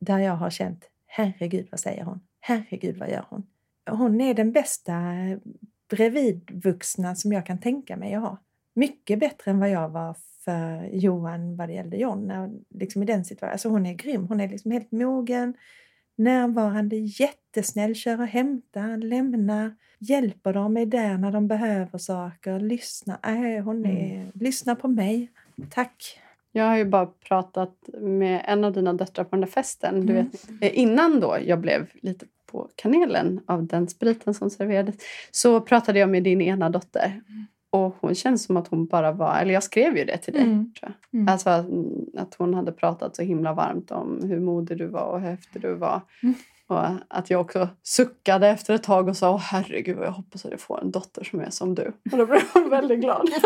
[0.00, 2.20] där jag har känt herregud vad säger hon?
[2.40, 3.46] Herregud vad gör hon?
[3.90, 4.92] Hon är den bästa
[5.90, 8.38] bredvidvuxna som jag kan tänka mig att ha.
[8.74, 12.32] Mycket bättre än vad jag var för Johan vad det gällde John.
[12.70, 13.52] Liksom i den situationen.
[13.52, 14.26] Alltså hon är grym.
[14.26, 15.54] Hon är liksom helt mogen,
[16.16, 23.18] närvarande, jättesnäll, kör och hämtar, lämnar, hjälper dem är där när de behöver saker, lyssnar.
[23.22, 25.30] Äh, hon är, lyssnar på mig.
[25.70, 26.20] Tack.
[26.52, 30.06] Jag har ju bara pratat med en av dina döttrar på den där festen.
[30.06, 30.24] Du Mm.
[30.30, 34.94] vet, eh, innan då jag blev lite på kanelen av den spriten som serverades
[35.30, 37.20] så pratade jag med din ena dotter.
[37.74, 40.42] Och hon känns som att hon bara var, eller jag skrev ju det till dig.
[40.42, 40.72] Mm.
[40.80, 41.20] Tror jag.
[41.20, 41.32] Mm.
[41.32, 41.66] Alltså att,
[42.16, 45.62] att hon hade pratat så himla varmt om hur modig du var och hur häftig
[45.62, 46.00] du var.
[46.22, 46.34] Mm.
[46.66, 50.50] Och att jag också suckade efter ett tag och sa Åh, herregud jag hoppas att
[50.50, 51.92] jag får en dotter som är som du.
[52.12, 53.28] Och då blev hon väldigt glad.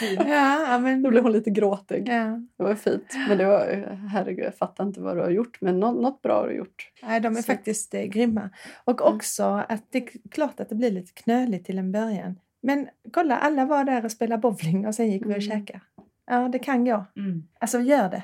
[0.16, 1.02] Ja, ja, men...
[1.02, 2.08] Då blev hon lite gråtig.
[2.08, 2.40] Ja.
[2.56, 3.14] Det var fint.
[3.28, 5.58] Men det var, herregud, jag fattar inte vad du har gjort.
[5.60, 6.90] Men något, något bra har du gjort.
[7.02, 8.50] Nej, de är Så- faktiskt eh, grymma.
[8.84, 9.14] Och Mm.
[9.16, 12.34] också att det är klart att det blir lite knöligt till en början.
[12.66, 15.40] Men kolla, alla var där och spelade bowling och sen gick vi och Mm.
[15.40, 15.80] käkade.
[16.26, 17.04] Ja, det kan gå.
[17.16, 17.42] Mm.
[17.60, 18.22] Alltså, gör det.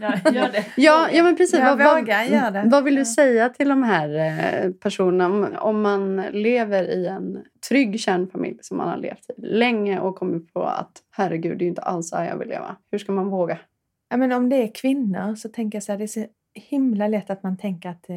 [0.00, 0.64] Ja, gör det.
[0.76, 1.58] Ja, ja men precis.
[1.58, 2.62] Ja, vad, vad, våga, gör det.
[2.66, 4.08] vad vill du säga till de här
[4.64, 9.40] eh, personerna om, om man lever i en trygg kärnfamilj som man har levt i
[9.40, 12.76] länge och kommit på att herregud, det är inte alls så här jag vill leva.
[12.90, 13.58] Hur ska man våga?
[14.10, 17.08] Ja, men om det är kvinnor så tänker jag så här, det är så himla
[17.08, 18.16] lätt att man tänker att, eh,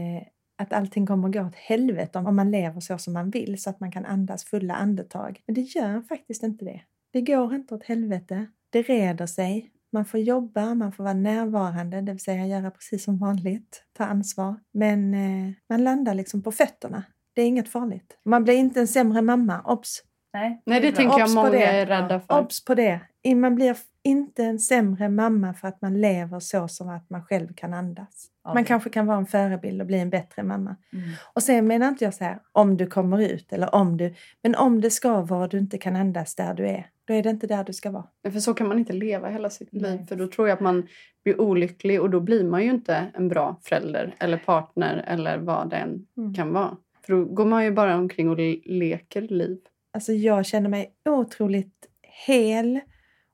[0.62, 3.70] att allting kommer att gå åt helvete om, man lever så som man vill så
[3.70, 5.41] att man kan andas fulla andetag.
[5.45, 6.82] Men det gör faktiskt inte det.
[7.14, 8.45] Det går inte åt helvete.
[8.70, 9.72] Det reder sig.
[9.93, 14.03] Man får jobba, man får vara närvarande, det vill säga göra precis som vanligt, ta
[14.05, 14.55] ansvar.
[14.74, 17.03] Men eh, man landar liksom på fötterna.
[17.34, 18.18] Det är inget farligt.
[18.26, 20.03] Man blir inte en sämre mamma, obs!
[20.34, 20.95] Nej, Nej, det bra.
[20.97, 21.63] tänker jag Obs många det.
[21.65, 22.39] är rädda för.
[22.39, 22.99] Obs på det!
[23.36, 27.53] Man blir inte en sämre mamma för att man lever så som att man själv
[27.55, 28.27] kan andas.
[28.43, 30.75] Ja, Man det- kanske kan vara en förebild och bli en bättre mamma.
[30.93, 31.09] Mm.
[31.34, 34.13] Och sen menar inte jag så här, om du kommer ut eller om du...
[34.43, 37.29] Men om det ska vara du inte kan andas där du är, då är det
[37.29, 38.05] inte där du ska vara.
[38.32, 39.91] För så kan man inte leva hela sitt Nej.
[39.97, 40.05] liv.
[40.05, 40.88] För då tror jag att man
[41.23, 45.69] blir olycklig och då blir man ju inte en bra förälder eller partner eller vad
[45.69, 46.34] det än Mm.
[46.34, 46.77] kan vara.
[47.05, 49.57] För då går man ju bara omkring och le- leker liv.
[49.93, 51.85] Alltså jag känner mig otroligt
[52.27, 52.79] hel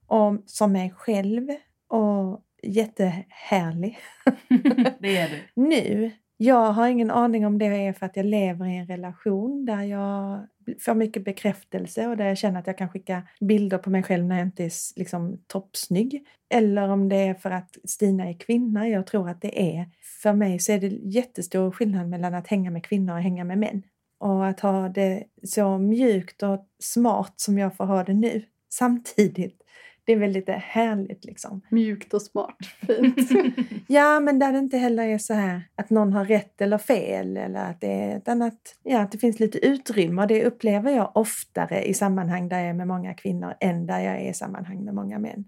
[0.08, 1.50] och som mig själv
[1.88, 3.98] och jättehärlig.
[5.00, 5.62] det är du.
[5.62, 6.12] nu.
[6.38, 9.84] Jag har ingen aning om det är för att jag lever i en relation där
[9.84, 10.48] jag
[10.80, 14.26] får mycket bekräftelse och där jag känner att jag kan skicka bilder på mig själv
[14.26, 16.28] när jag inte är liksom, toppsnygg.
[16.50, 18.90] Eller om det är för att Stina är kvinna.
[18.90, 19.86] Jag tror att det är.
[20.22, 23.58] För mig så är det jättestor skillnad mellan att hänga med kvinnor och hänga med
[23.58, 23.84] män.
[24.20, 29.62] Och att ha det så mjukt och smart som jag får ha det nu samtidigt.
[30.06, 31.62] Det är väldigt härligt liksom.
[31.72, 32.56] Mjukt och smart.
[32.88, 33.18] Fint.
[33.88, 37.38] Ja, men där det inte heller är så här att någon har rätt eller fel
[37.38, 40.92] eller att det är ett annat, ja, att det finns lite utrymme och det upplever
[40.92, 44.34] jag oftare i sammanhang där jag är med många kvinnor än där jag är i
[44.34, 45.46] sammanhang med många män.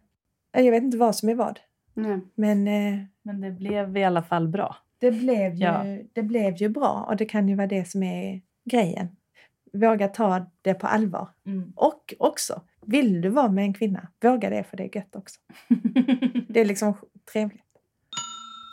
[0.51, 1.59] Jag vet inte vad som är vad,
[1.93, 2.19] Nej.
[2.35, 4.75] men eh, Men det blev i alla fall bra.
[4.99, 5.83] det, blev ju, Ja.
[6.13, 9.07] det blev ju bra och det kan ju vara det som är grejen.
[9.73, 11.29] Våga ta det på allvar.
[11.75, 15.39] Och också, vill du vara med en kvinna, våga det för det är gött också.
[16.49, 16.93] Det är liksom
[17.33, 17.63] trevligt.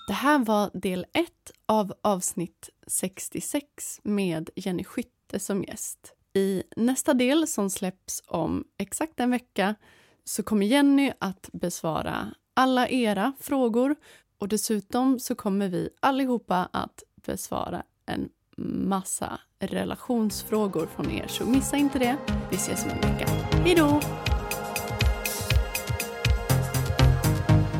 [0.08, 6.12] Det här var del ett av avsnitt 66 med Jenny Skytte som gäst.
[6.34, 9.74] I nästa del som släpps om exakt en vecka
[10.24, 13.96] så kommer Jenny att besvara alla era frågor
[14.38, 18.28] och dessutom så kommer vi allihopa att besvara en
[18.64, 21.26] massa relationsfrågor från er.
[21.26, 22.16] Så missa inte det.
[22.50, 23.26] Vi ses om en vecka.
[23.52, 24.00] Hej då!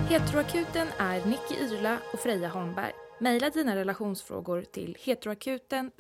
[0.09, 2.93] Heteroakuten är Nicky Irla och Freja Holmberg.
[3.21, 5.91] Maila dina relationsfrågor till heteroakuten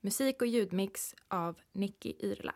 [0.00, 2.54] Musik och ljudmix av Nicky Irla.